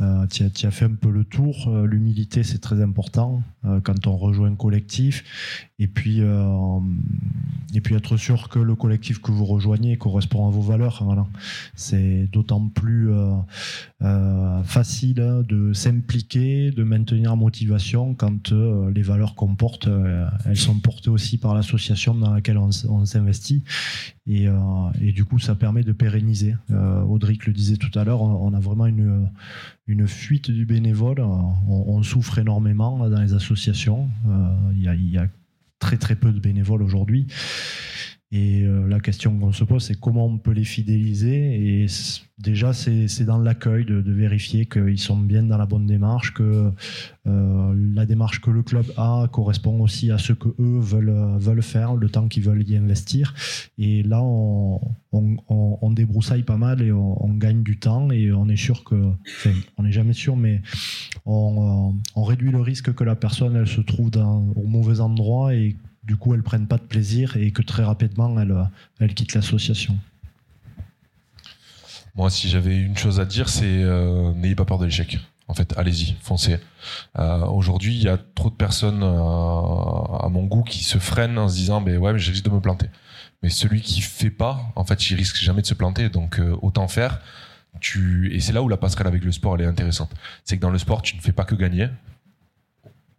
[0.01, 1.69] euh, tu as, fait un peu le tour.
[1.69, 5.23] Euh, l'humilité, c'est très important euh, quand on rejoint un collectif.
[5.79, 6.21] Et puis,
[7.75, 11.03] et puis être sûr que le collectif que vous rejoignez correspond à vos valeurs.
[11.05, 11.27] Voilà.
[11.75, 13.11] C'est d'autant plus
[14.65, 19.89] facile hein, de s'impliquer, de maintenir la motivation quand les valeurs qu'on porte,
[20.45, 22.71] elles sont portées aussi par l'association dans laquelle on,
[23.05, 23.65] s'investit.
[24.29, 24.47] Et,
[25.13, 26.55] du coup, ça permet de pérenniser.
[26.71, 29.29] Audric le disait tout à l'heure, on a vraiment une
[29.87, 31.21] une fuite du bénévole.
[31.21, 34.09] On, souffre énormément dans les associations.
[34.27, 35.29] Euh, il y, a
[35.79, 37.27] très très peu de bénévoles aujourd'hui.
[38.37, 41.85] Et euh, la question qu'on se pose, c'est comment on peut les fidéliser.
[41.85, 41.87] Et
[42.37, 46.73] déjà, c'est dans l'accueil de, vérifier qu'ils sont bien dans la bonne démarche, que
[47.29, 51.95] euh, la démarche que le club a correspond aussi à ce que eux veulent, faire,
[51.95, 53.35] le temps qu'ils veulent y investir.
[53.79, 54.81] Et là, on,
[55.93, 58.11] débroussaille pas mal et on, gagne du temps.
[58.11, 58.97] Et on est sûr que,
[59.29, 60.61] enfin, on n'est jamais sûr, mais
[61.25, 65.77] on, réduit le risque que la personne se trouve au mauvais endroit et
[66.07, 68.55] du coup, elles prennent pas de plaisir et que très rapidement, elles,
[69.01, 69.99] elles quittent l'association.
[72.15, 75.19] Moi, si j'avais une chose à dire, c'est euh, n'ayez pas peur de l'échec.
[75.49, 76.59] En fait, allez-y, foncez.
[77.19, 81.39] Euh, aujourd'hui, il y a trop de personnes euh, à mon goût qui se freinent
[81.39, 82.87] en se disant, ben ouais, mais j'ai risque de me planter.
[83.43, 86.09] Mais celui qui fait pas, en fait, il risque jamais de se planter.
[86.09, 87.21] Donc, autant faire.
[88.31, 90.11] Et c'est là où la passerelle avec le sport, elle est intéressante.
[90.45, 91.89] C'est que dans le sport, tu ne fais pas que gagner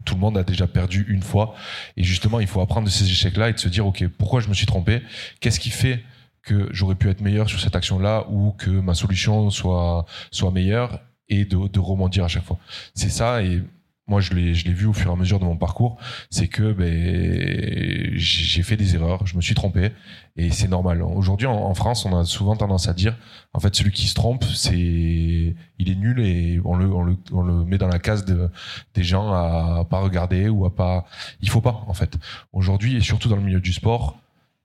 [0.05, 1.55] tout le monde a déjà perdu une fois.
[1.97, 4.47] Et justement, il faut apprendre de ces échecs-là et de se dire, OK, pourquoi je
[4.47, 5.01] me suis trompé?
[5.39, 6.03] Qu'est-ce qui fait
[6.43, 10.05] que j'aurais pu être meilleur sur cette action-là ou que ma solution soit,
[10.53, 12.59] meilleure et de, de rebondir à chaque fois?
[12.93, 13.61] C'est ça et
[14.07, 15.97] moi je l'ai je l'ai vu au fur et à mesure de mon parcours,
[16.29, 19.91] c'est que ben j'ai fait des erreurs, je me suis trompé
[20.37, 21.01] et c'est normal.
[21.01, 23.15] Aujourd'hui en, France, on a souvent tendance à dire
[23.53, 27.17] en fait celui qui se trompe, c'est il est nul et on le on le
[27.31, 28.49] on le met dans la case de
[28.93, 31.05] des gens à pas regarder ou à pas
[31.41, 32.15] il faut pas en fait.
[32.53, 34.17] Aujourd'hui et surtout dans le milieu du sport,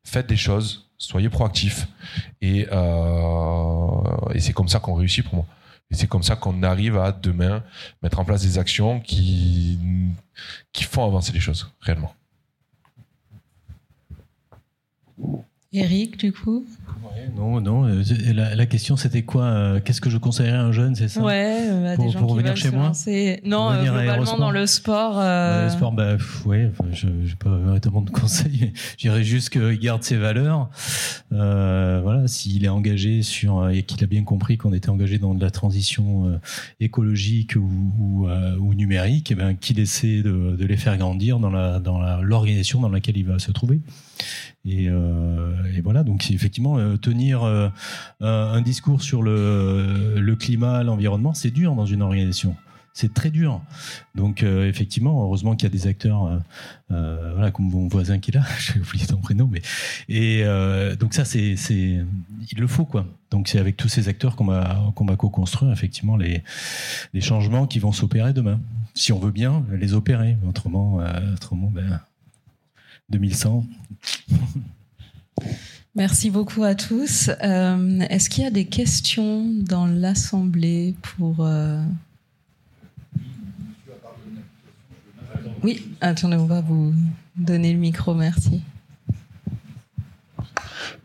[0.05, 1.89] faites des choses, soyez proactifs
[2.43, 4.03] et euh,
[4.35, 5.47] et c'est comme ça qu'on réussit pour moi.
[5.91, 7.65] Et c'est comme ça qu'on arrive à demain
[8.03, 9.79] mettre en place des actions qui,
[10.73, 12.15] qui font avancer les choses réellement.
[15.73, 16.67] Eric, du coup?
[17.37, 17.85] Non, non.
[17.85, 21.23] Euh, la, question, c'était quoi euh, Qu'est-ce que je conseillerais à un jeune, c'est ça
[21.23, 22.05] Ouais, euh, pour,
[22.37, 22.93] des gens qui chez moi.
[23.45, 25.15] Non, globalement dans le sport.
[25.15, 28.73] Dans le sport, bah, ouais, je n'ai pas véritablement de conseils.
[28.99, 30.71] J'irais juste qu'il garde ses valeurs.
[31.31, 35.43] voilà, s'il est engagé sur et qu'il a bien compris qu'on était engagé dans de
[35.43, 36.41] la transition
[36.81, 38.27] écologique ou,
[38.59, 41.99] ou, numérique, et eh ben qu'il essaie de, de, les faire grandir dans la dans
[42.23, 43.81] l'organisation dans laquelle il va se trouver.
[44.67, 47.69] Et, euh, et, voilà, donc effectivement, euh, tenir euh,
[48.21, 52.57] un discours sur le, le climat, l'environnement, c'est dur dans une organisation.
[52.93, 53.63] C'est très dur.
[54.17, 56.43] Donc effectivement, heureusement qu'il y a des acteurs,
[56.89, 59.63] voilà, comme mon voisin qui est là, j'ai oublié ton prénom, mais
[60.09, 60.45] et
[60.99, 62.01] donc ça c'est, c'est,
[62.51, 63.07] il le faut quoi.
[63.31, 66.43] Donc c'est avec tous ces acteurs qu'on va qu'on va co-construire effectivement les
[67.15, 68.61] les changements qui vont s'opérer demain,
[68.95, 70.37] si on veut bien les opérer.
[70.47, 70.99] Autrement,
[71.33, 72.01] autrement, ben
[73.09, 73.65] 2100.
[75.97, 77.31] Merci beaucoup à tous.
[77.43, 81.45] Euh, est-ce qu'il y a des questions dans l'Assemblée pour...
[81.45, 81.83] Euh,
[85.63, 86.95] oui, attendez, on va vous
[87.37, 88.63] donner le micro, merci.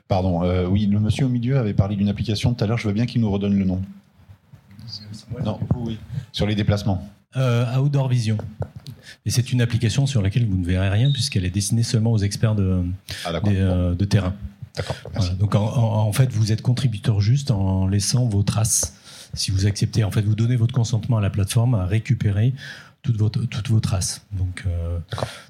[0.08, 2.88] Pardon, euh, oui, le monsieur au milieu avait parlé d'une application tout à l'heure, je
[2.88, 3.82] veux bien qu'il nous redonne le nom.
[5.44, 5.98] Non, oui.
[6.32, 7.10] Sur les déplacements.
[7.36, 8.38] Outdoor Vision.
[9.26, 12.20] Et c'est une application sur laquelle vous ne verrez rien puisqu'elle est destinée seulement aux
[12.20, 12.84] experts de,
[13.26, 14.34] ah, euh, de terrain.
[14.78, 14.96] D'accord.
[15.40, 18.96] donc en, fait, vous êtes contributeur juste en laissant vos traces.
[19.34, 22.54] Si vous acceptez, en fait, vous donnez votre consentement à la plateforme à récupérer
[23.02, 24.26] toutes vos, toutes vos traces.
[24.32, 24.98] Donc, euh,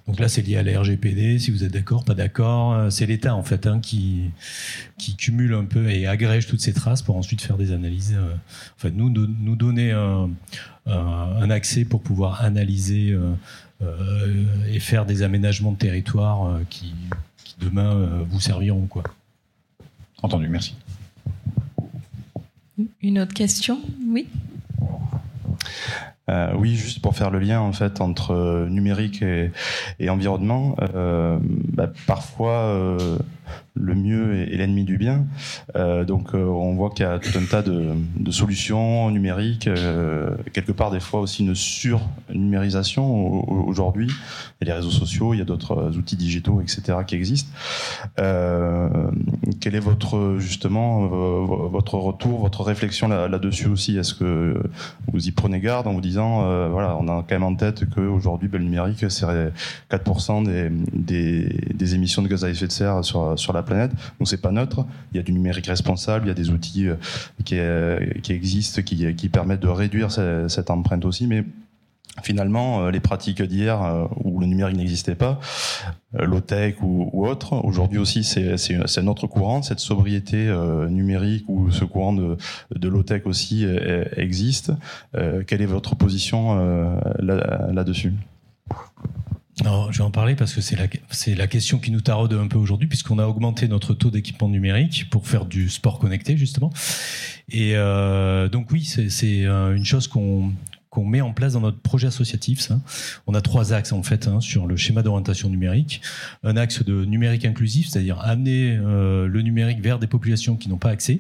[0.07, 1.39] donc là, c'est lié à la RGPD.
[1.39, 4.31] Si vous êtes d'accord, pas d'accord, euh, c'est l'État en fait hein, qui
[4.97, 8.17] qui cumule un peu et agrège toutes ces traces pour ensuite faire des analyses.
[8.17, 10.29] en fait, nous nous donner un,
[10.85, 13.15] un accès pour pouvoir analyser
[13.81, 16.59] euh, et faire des aménagements de territoire euh,
[17.59, 18.87] qui, demain euh, vous serviront.
[18.87, 19.03] Quoi.
[20.21, 20.75] Entendu, merci.
[23.01, 23.79] Une autre question?
[24.07, 24.27] Oui
[26.29, 29.51] Euh, oui, juste pour faire le lien en fait entre euh, numérique et,
[29.99, 30.75] et environnement.
[30.95, 33.19] Euh, bah, parfois, euh,
[33.75, 35.25] le mieux est, l'ennemi du bien.
[35.75, 39.67] Euh, donc euh, on voit qu'il y a tout un tas de, de solutions numériques,
[39.67, 44.09] euh, quelque part des fois aussi une surnumérisation aujourd'hui.
[44.61, 46.99] Il y a les réseaux sociaux, il y a d'autres outils digitaux, etc.
[47.05, 47.51] qui existent.
[48.19, 48.89] Euh,
[49.59, 51.07] quel est votre justement
[51.67, 53.97] votre retour, votre réflexion là-dessus aussi?
[53.97, 54.61] Est-ce que
[55.11, 57.83] vous y prenez garde en vous disant, euh, voilà, on a quand même en tête
[57.93, 59.25] qu'aujourd'hui, ben, le numérique, c'est
[59.89, 63.91] 4% des, des, des, émissions de gaz à effet de serre sur, sur la planète.
[64.19, 64.85] Donc c'est pas neutre.
[65.11, 66.95] Il y a du numérique responsable, il y a des outils euh,
[67.43, 71.43] qui, euh, qui existent, qui, qui, permettent de réduire cette, empreinte aussi, mais
[72.23, 75.39] finalement, euh, les pratiques d'hier où le numérique n'existait pas,
[76.13, 80.47] low-tech ou, autre, aujourd'hui aussi c'est notre courant, cette sobriété
[80.89, 82.37] numérique ou ce courant de,
[82.73, 83.65] de low-tech aussi
[84.15, 84.71] existe.
[85.13, 86.55] quelle est votre position
[87.19, 88.13] là-dessus?
[89.61, 90.87] Alors, je vais en parler parce que c'est la,
[91.35, 95.09] la question qui nous taraude un peu aujourd'hui, puisqu'on a augmenté notre taux d'équipement numérique
[95.09, 96.73] pour faire du sport connecté, justement.
[97.49, 100.51] Et euh, donc oui, c'est, c'est une chose qu'on,
[100.89, 102.59] qu'on met en place dans notre projet associatif.
[102.59, 102.79] Ça.
[103.27, 106.01] On a trois axes en fait hein, sur le schéma d'orientation numérique.
[106.43, 110.77] Un axe de numérique inclusif, c'est-à-dire amener euh, le numérique vers des populations qui n'ont
[110.77, 111.19] pas accès.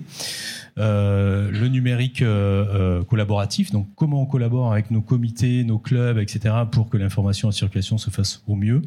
[0.77, 2.65] Euh, le numérique euh,
[2.99, 7.47] euh, collaboratif, donc comment on collabore avec nos comités, nos clubs, etc., pour que l'information
[7.47, 8.81] en circulation se fasse au mieux,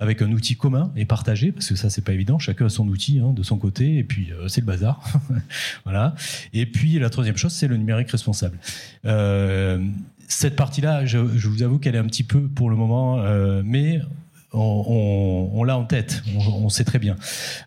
[0.00, 2.88] avec un outil commun et partagé, parce que ça c'est pas évident, chacun a son
[2.88, 5.02] outil hein, de son côté, et puis c'est le bazar,
[5.84, 6.16] voilà.
[6.52, 8.58] Et puis la troisième chose, c'est le numérique responsable.
[10.30, 13.62] Cette partie-là, je, je, vous avoue qu'elle est un petit peu pour le moment, euh,
[13.64, 14.00] mais
[14.52, 17.16] on, l'a en tête, on, on, sait très bien.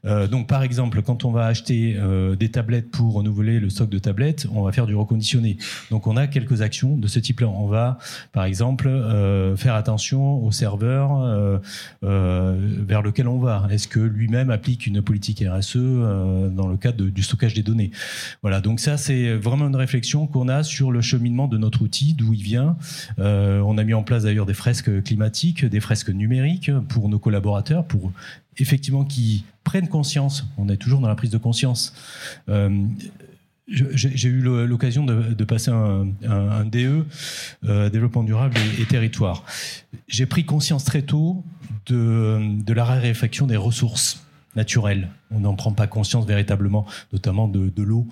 [0.05, 3.89] Euh, donc par exemple, quand on va acheter euh, des tablettes pour renouveler le stock
[3.89, 5.57] de tablettes, on va faire du reconditionné.
[5.91, 7.47] Donc on a quelques actions de ce type-là.
[7.47, 7.97] On va
[8.33, 11.51] par exemple euh, faire attention au serveur
[12.01, 13.67] vers lequel on va.
[13.71, 17.91] Est-ce que lui-même applique une politique RSE dans le cadre du stockage des données?
[18.41, 22.13] Voilà, donc ça c'est vraiment une réflexion qu'on a sur le cheminement de notre outil,
[22.13, 22.75] d'où il vient.
[23.17, 27.85] on a mis en place d'ailleurs des fresques climatiques, des fresques numériques pour nos collaborateurs,
[27.85, 28.11] pour
[28.57, 30.45] effectivement qu'ils prennent conscience.
[30.57, 31.93] On est toujours dans la prise de conscience.
[32.49, 32.85] Euh,
[33.67, 37.05] j'ai eu l'occasion de, passer un, DE,
[37.63, 39.45] euh, développement durable et, territoire.
[40.07, 41.43] J'ai pris conscience très tôt
[41.85, 45.09] de, de la raréfaction des ressources naturelles.
[45.31, 48.07] On n'en prend pas conscience véritablement, notamment de, de l'eau.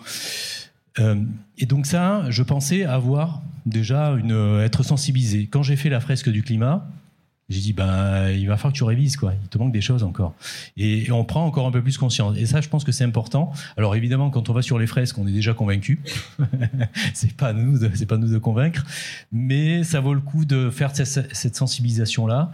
[0.99, 1.21] Euh,
[1.57, 5.47] et donc ça, je pensais avoir déjà une, être sensibilisé.
[5.47, 6.87] Quand j'ai fait la fresque du climat,
[7.51, 9.33] j'ai dit, ben, il va falloir que tu révises, quoi.
[9.41, 10.33] Il te manque des choses encore.
[10.77, 12.37] Et, on prend encore un peu plus conscience.
[12.37, 13.51] Et ça, je pense que c'est important.
[13.77, 15.99] Alors, évidemment, quand on va sur les fresques, on est déjà convaincu.
[17.13, 18.85] c'est pas nous, c'est pas nous de convaincre.
[19.31, 22.51] Mais ça vaut le coup de faire cette sensibilisation-là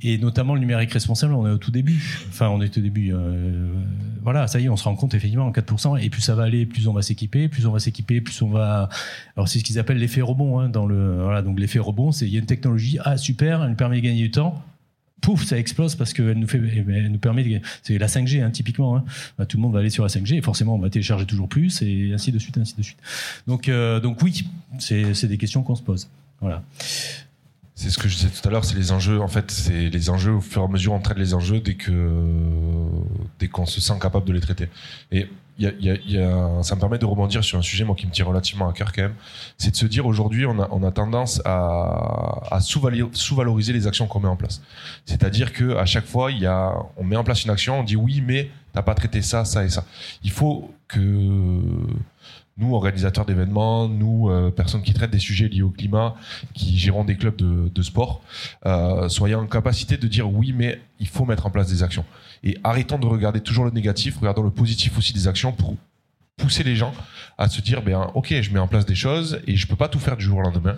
[0.00, 2.24] et notamment le numérique responsable, on est au tout début.
[2.28, 3.12] Enfin, on est au début.
[3.12, 3.72] Euh,
[4.22, 6.00] voilà, ça y est, on se rend compte effectivement en 4%.
[6.00, 8.48] Et plus ça va aller, plus on va s'équiper, plus on va s'équiper, plus on
[8.48, 8.88] va.
[9.36, 10.60] Alors c'est ce qu'ils appellent l'effet rebond.
[10.60, 13.64] Hein, dans le voilà, donc l'effet rebond, c'est il y a une technologie, ah super,
[13.64, 14.62] elle nous permet de gagner du temps.
[15.20, 18.50] Pouf, ça explose parce qu'elle nous fait, elle nous permet de, c'est la 5G hein,
[18.50, 18.96] typiquement.
[18.96, 19.04] Hein.
[19.36, 21.48] Bah, tout le monde va aller sur la 5G et forcément on va télécharger toujours
[21.48, 22.98] plus et ainsi de suite, ainsi de suite.
[23.48, 24.44] Donc euh, donc oui,
[24.78, 26.08] c'est c'est des questions qu'on se pose.
[26.40, 26.62] Voilà.
[27.78, 29.20] C'est ce que je disais tout à l'heure, c'est les enjeux.
[29.20, 31.74] En fait, c'est les enjeux au fur et à mesure on traite les enjeux dès
[31.74, 31.92] que
[33.38, 34.68] dès qu'on se sent capable de les traiter.
[35.12, 35.28] Et
[35.60, 38.92] ça me permet de rebondir sur un sujet moi qui me tient relativement à cœur
[38.92, 39.14] quand même.
[39.58, 44.18] C'est de se dire aujourd'hui on a, on a tendance à, sous-valoriser les actions qu'on
[44.18, 44.60] met en place.
[45.06, 47.94] C'est-à-dire que à chaque fois y a, on met en place une action, on dit
[47.94, 49.84] oui mais t'as pas traité ça, ça et ça.
[50.24, 50.98] Il faut que
[52.58, 56.14] nous, organisateurs d'événements, nous, euh, personnes qui traitent des sujets liés au climat,
[56.54, 58.20] qui gérons des clubs de, sport,
[58.66, 62.04] euh, soyons en capacité de dire oui, mais il faut mettre en place des actions.
[62.42, 65.76] Et arrêtons de regarder toujours le négatif, regardons le positif aussi des actions pour
[66.36, 66.92] pousser les gens
[67.36, 69.88] à se dire ben ok je mets en place des choses et je peux pas
[69.88, 70.76] tout faire du jour au lendemain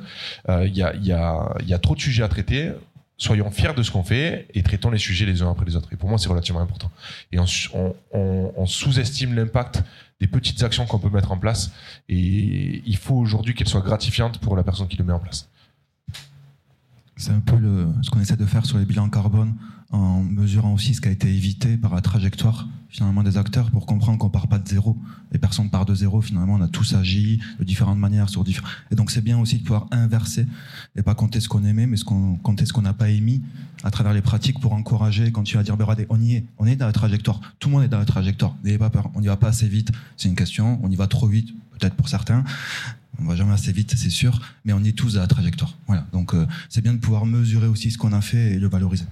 [0.49, 2.71] il euh, a, y a trop de sujets à traiter
[3.21, 5.93] soyons fiers de ce qu'on fait et traitons les sujets les uns après les autres.
[5.93, 6.91] Et pour moi c'est relativement important.
[7.31, 9.83] Et on, sous-estime l'impact
[10.21, 11.71] des petites actions qu'on peut mettre en place.
[12.09, 15.49] Et il faut aujourd'hui qu'elles soient gratifiantes pour la personne qui le met en place.
[17.21, 17.57] C'est un peu
[18.01, 19.53] ce qu'on essaie de faire sur les bilans carbone
[19.91, 23.85] en mesurant aussi ce qui a été évité par la trajectoire finalement des acteurs pour
[23.85, 24.97] comprendre qu'on part pas de zéro.
[25.33, 26.23] Et personne part de zéro.
[26.23, 28.67] Finalement, on a tous agi de différentes manières sur différents.
[28.91, 30.47] Et donc c'est bien aussi de pouvoir inverser
[30.97, 33.43] et pas compter ce qu'on aimait, mais ce qu'on compter ce qu'on n'a pas émis
[33.85, 35.31] à travers les pratiques pour encourager.
[35.31, 37.41] Quand tu vas dire, ben, regardez, on y est, on est dans la trajectoire.
[37.59, 38.57] Tout le monde est dans la trajectoire.
[38.65, 39.11] N'ayez pas peur.
[39.15, 39.93] On n'y va pas assez vite.
[40.17, 40.81] C'est une question.
[40.83, 42.45] On y va trop vite, peut-être pour certains.
[43.21, 45.77] On va jamais assez vite, c'est sûr, mais on est tous à la trajectoire.
[45.87, 46.07] Voilà.
[46.13, 49.05] Donc euh, c'est bien de pouvoir mesurer aussi ce qu'on a fait et le valoriser.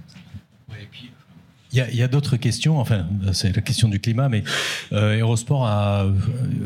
[1.71, 4.43] Il y a, d'autres questions, enfin, c'est la question du climat, mais
[4.91, 6.07] euh, Aerosport a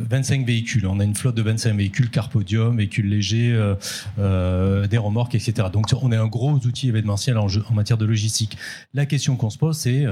[0.10, 0.88] 25 véhicules.
[0.88, 3.76] On a une flotte de 25 véhicules, car podium, véhicules légers, euh,
[4.20, 5.68] euh, des remorques, etc.
[5.74, 8.58] Donc, on est un gros outil événementiel en, matière de logistique.
[8.94, 10.06] La question qu'on se pose, c'est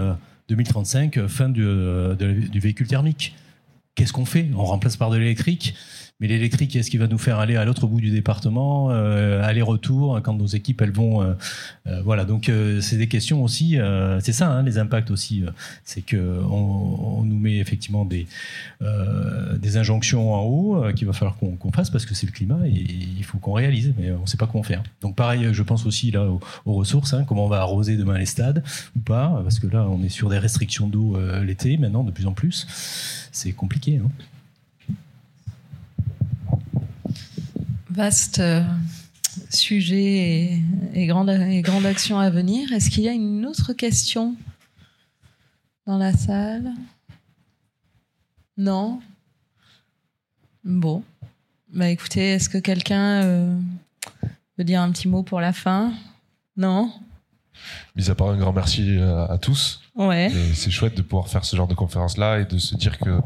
[0.50, 1.64] 2035, fin du
[2.60, 3.34] véhicule thermique.
[3.96, 4.50] Qu'est-ce qu'on fait?
[4.56, 5.76] On remplace par de l'électrique
[6.22, 10.22] mais l'électrique, est-ce qu'il va nous faire aller à l'autre bout du département, euh, aller-retour,
[10.24, 11.24] quand nos équipes, elles vont...
[11.24, 11.34] Euh,
[11.88, 13.78] euh, voilà, donc c'est des questions aussi,
[14.20, 15.44] c'est ça, hein, les impacts aussi.
[15.84, 18.28] c'est qu'on on nous met effectivement des,
[18.80, 22.70] des injonctions en haut qu'il va falloir qu'on fasse parce que c'est le climat et
[22.70, 24.84] il faut qu'on réalise, mais on ne sait pas comment faire.
[25.02, 28.28] Donc pareil, je pense aussi là aux, ressources, hein, comment on va arroser demain les
[28.28, 28.64] stades
[28.96, 32.28] ou pas, parce que là, on est sur des restrictions d'eau l'été maintenant, de plus
[32.28, 32.68] en plus.
[33.32, 34.00] C'est compliqué.
[34.00, 34.10] Hein.
[37.90, 38.64] Vaste euh,
[39.50, 40.62] sujet
[40.94, 42.72] et, grande, et grande action à venir.
[42.72, 44.36] Est-ce qu'il y a une autre question
[45.86, 46.72] dans la salle?
[48.58, 49.02] Non?
[50.64, 51.04] Bon.
[51.74, 53.60] Bah écoutez, est-ce que quelqu'un euh,
[54.58, 55.94] veut dire un petit mot pour la fin?
[56.58, 56.94] Non?
[57.96, 59.81] Mis à part un grand merci à, tous.
[59.96, 60.32] Ouais.
[60.54, 63.20] C'est chouette de pouvoir faire ce genre de conférence là et de se dire que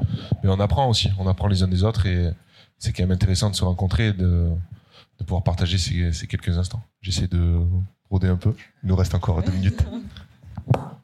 [0.44, 2.32] mais on apprend aussi, on apprend les uns des autres et
[2.80, 4.50] c'est quand même intéressant de se rencontrer et de,
[5.20, 6.82] de pouvoir partager ces, ces quelques instants.
[7.02, 7.60] J'essaie de
[8.10, 8.54] rôder un peu.
[8.84, 9.86] Il nous reste encore deux minutes.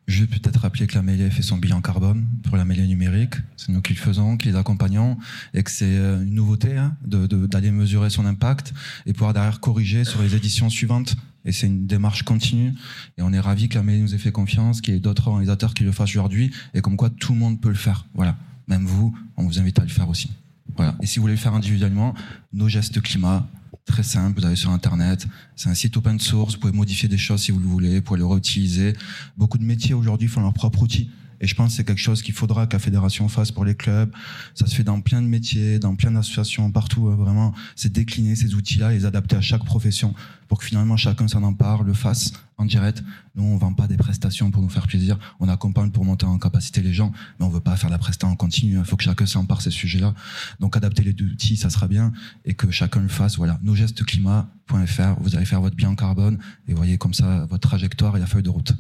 [0.08, 3.36] Je vais peut-être rappeler que la mêlée fait son bilan carbone pour la mêlée numérique.
[3.56, 5.18] C'est nous qui le faisons, qui les accompagnons,
[5.54, 8.74] et que c'est euh, une nouveauté hein, d'aller mesurer son impact
[9.06, 11.16] et pouvoir derrière corriger sur les éditions suivantes.
[11.46, 12.74] Et c'est une démarche continue.
[13.18, 15.28] Et on est ravis que la mêlée nous ait fait confiance, qu'il y ait d'autres
[15.28, 18.06] organisateurs qui le fassent aujourd'hui, et comme quoi tout le monde peut le faire.
[18.14, 18.38] Voilà.
[18.68, 20.32] Même vous, on vous invite à le faire aussi.
[20.76, 20.96] Voilà.
[21.02, 22.14] Et si vous voulez le faire individuellement,
[22.54, 23.48] nos gestes climat,
[23.86, 27.18] très simple, vous allez sur Internet, c'est un site open source, vous pouvez modifier des
[27.18, 28.94] choses si vous le voulez, vous pouvez le réutiliser.
[29.38, 31.10] Beaucoup de métiers aujourd'hui font leur propre outil.
[31.42, 33.76] Et je pense que c'est quelque chose qu'il faudra que la fédération fasse pour les
[33.76, 34.12] clubs.
[34.54, 37.10] Ça se fait dans plein de métiers, dans plein d'associations, partout.
[37.10, 40.14] Euh, vraiment, c'est décliner ces outils-là et les adapter à chaque profession
[40.48, 43.04] pour que finalement chacun s'en empare, le fasse en direct.
[43.36, 45.18] Nous, on vend pas des prestations pour nous faire plaisir.
[45.40, 48.32] On accompagne pour monter en capacité les gens, mais on veut pas faire la prestation
[48.32, 48.78] en continu.
[48.78, 50.14] Il faut que chacun s'empare ces sujets-là.
[50.60, 52.14] Donc, adapter les outils, ça sera bien
[52.46, 53.38] et que chacun le fasse.
[53.38, 53.60] Voilà.
[53.64, 55.16] Nos gestes climat.fr.
[55.22, 56.38] Vous allez faire votre bilan carbone
[56.68, 58.74] et voyez comme ça votre trajectoire et la feuille de route.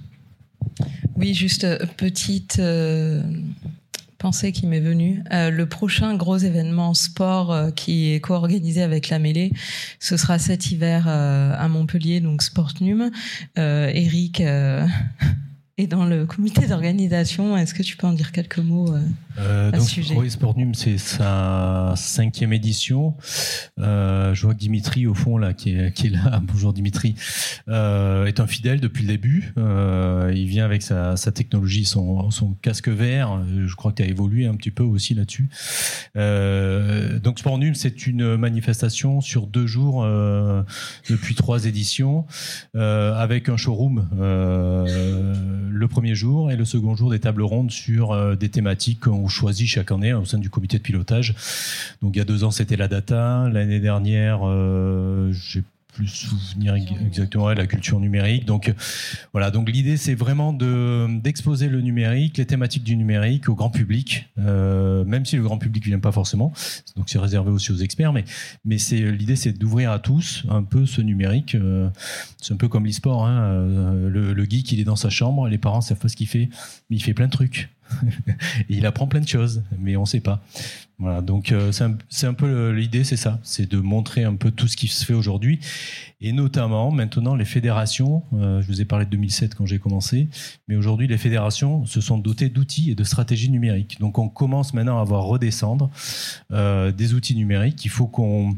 [1.17, 3.21] Oui, juste euh, petite euh,
[4.17, 5.23] pensée qui m'est venue.
[5.31, 9.51] Euh, le prochain gros événement sport qui est co-organisé avec la mêlée,
[9.99, 13.11] ce sera cet hiver à Montpellier, donc Sportnum.
[13.55, 14.43] Eric
[15.81, 17.57] et dans le comité d'organisation.
[17.57, 18.99] Est-ce que tu peux en dire quelques mots euh,
[19.39, 23.15] euh, à ce sujet Oui, Sportnum, c'est sa cinquième édition.
[23.79, 27.15] Euh, je vois que Dimitri, au fond, là, qui est, qui est là, bonjour Dimitri,
[27.67, 29.53] euh, est un fidèle depuis le début.
[29.57, 33.41] Il vient avec sa, sa technologie, son, son, casque vert.
[33.65, 35.49] Je crois que tu as évolué un petit peu aussi là-dessus.
[36.15, 40.05] Donc Sportnum, c'est une manifestation sur deux jours
[41.09, 42.25] depuis trois éditions
[42.73, 44.07] avec un showroom
[45.71, 49.27] le premier jour et le second jour des tables rondes sur euh, des thématiques qu'on
[49.27, 51.33] choisit chaque année au sein du comité de pilotage.
[52.01, 56.75] Donc il y a deux ans c'était la data, l'année dernière euh, j'ai plus souvenir
[56.75, 58.45] exactement la culture numérique.
[58.45, 58.73] Donc
[59.33, 63.69] voilà, donc l'idée c'est vraiment de d'exposer le numérique, les thématiques du numérique au grand
[63.69, 66.53] public, euh, même si le grand public vient pas forcément.
[66.95, 70.85] Donc c'est réservé aussi aux experts, mais c'est l'idée c'est d'ouvrir à tous un peu
[70.85, 71.55] ce numérique.
[71.55, 71.89] Euh,
[72.41, 73.25] c'est un peu comme l'e-sport.
[73.25, 76.15] Hein, euh, le, le geek il est dans sa chambre, les parents savent pas ce
[76.15, 76.49] qu'il fait,
[76.89, 77.69] mais il fait plein de trucs.
[78.69, 80.41] il apprend plein de choses, mais on ne sait pas.
[81.23, 84.77] Donc euh, c'est un, peu l'idée, c'est ça, c'est de montrer un peu tout ce
[84.77, 85.59] qui se fait aujourd'hui,
[86.19, 88.23] et notamment maintenant les fédérations.
[88.33, 90.27] Euh, je vous ai parlé de 2007 quand j'ai commencé,
[90.67, 93.97] mais aujourd'hui les fédérations se sont dotées d'outils et de stratégies numériques.
[93.99, 95.89] Donc on commence maintenant à voir redescendre
[96.51, 97.83] euh, des outils numériques.
[97.83, 98.55] Il faut qu'on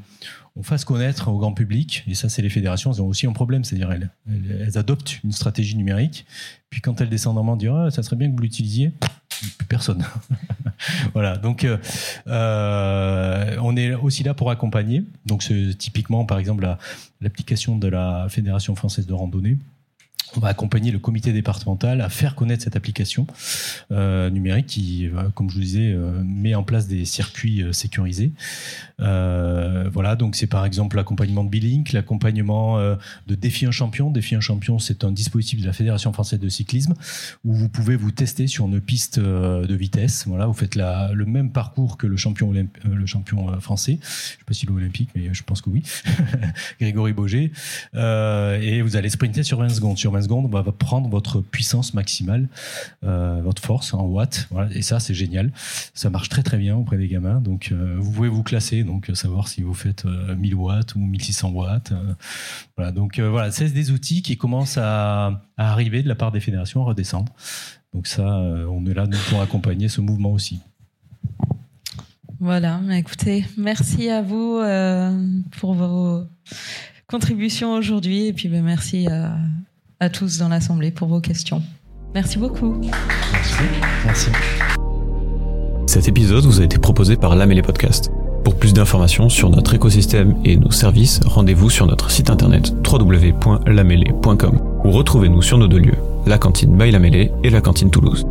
[0.55, 3.33] on fasse connaître au grand public, et ça c'est les fédérations, elles ont aussi un
[3.33, 6.25] problème, c'est-à-dire elles, elles, adoptent une stratégie numérique,
[6.69, 8.91] puis quand elles descendent en disent ah, ça serait bien que vous l'utilisiez,
[9.51, 10.03] plus personne.
[11.13, 11.77] voilà, donc euh,
[12.27, 15.03] euh, on est aussi là pour accompagner.
[15.25, 15.43] Donc
[15.77, 16.67] typiquement par exemple
[17.21, 19.57] l'application de la Fédération française de randonnée
[20.35, 23.27] on va accompagner le comité départemental à faire connaître cette application
[23.91, 28.31] euh, numérique qui, euh, comme je vous disais, euh, met en place des circuits sécurisés.
[28.99, 34.09] voilà, donc c'est par exemple l'accompagnement de Bilink, l'accompagnement de Défi un champion.
[34.09, 36.93] Défi un champion, c'est un dispositif de la Fédération française de cyclisme
[37.43, 40.25] où vous pouvez vous tester sur une piste de vitesse.
[40.27, 43.99] Voilà, vous faites le même parcours que le champion, le champion français.
[44.01, 45.83] Je ne sais pas s'il est olympique, mais je pense que oui.
[46.79, 47.51] Grégory Boger.
[47.93, 49.97] et vous allez sprinter sur 20 secondes.
[49.97, 52.47] Sur 20 secondes, on va prendre votre puissance maximale,
[53.03, 54.49] euh, votre force en watts.
[54.71, 55.51] et ça, c'est génial.
[55.93, 57.39] Ça marche très très bien auprès des gamins.
[57.39, 60.99] Donc, euh, vous pouvez vous classer, donc euh, savoir si vous faites 1000 watts ou
[60.99, 61.93] 1600 watts.
[62.75, 62.91] voilà.
[62.91, 66.85] Donc voilà, c'est des outils qui commencent à, arriver de la part des fédérations à
[66.85, 67.31] redescendre.
[67.93, 70.59] Donc ça, on est là pour accompagner ce mouvement aussi.
[72.39, 74.59] Voilà, écoutez, merci à vous
[75.59, 76.25] pour vos
[77.07, 79.37] contributions aujourd'hui et puis ben, merci à,
[80.03, 81.63] à tous dans l'Assemblée pour vos questions.
[82.13, 82.75] Merci beaucoup.
[83.31, 83.63] Merci.
[84.05, 84.29] Merci.
[85.87, 88.11] Cet épisode vous a été proposé par l'AMELE Podcast.
[88.43, 94.59] Pour plus d'informations sur notre écosystème et nos services, rendez-vous sur notre site internet www.lamele.com
[94.83, 98.25] ou retrouvez-nous sur nos deux lieux, la cantine by Lamele et la cantine Toulouse.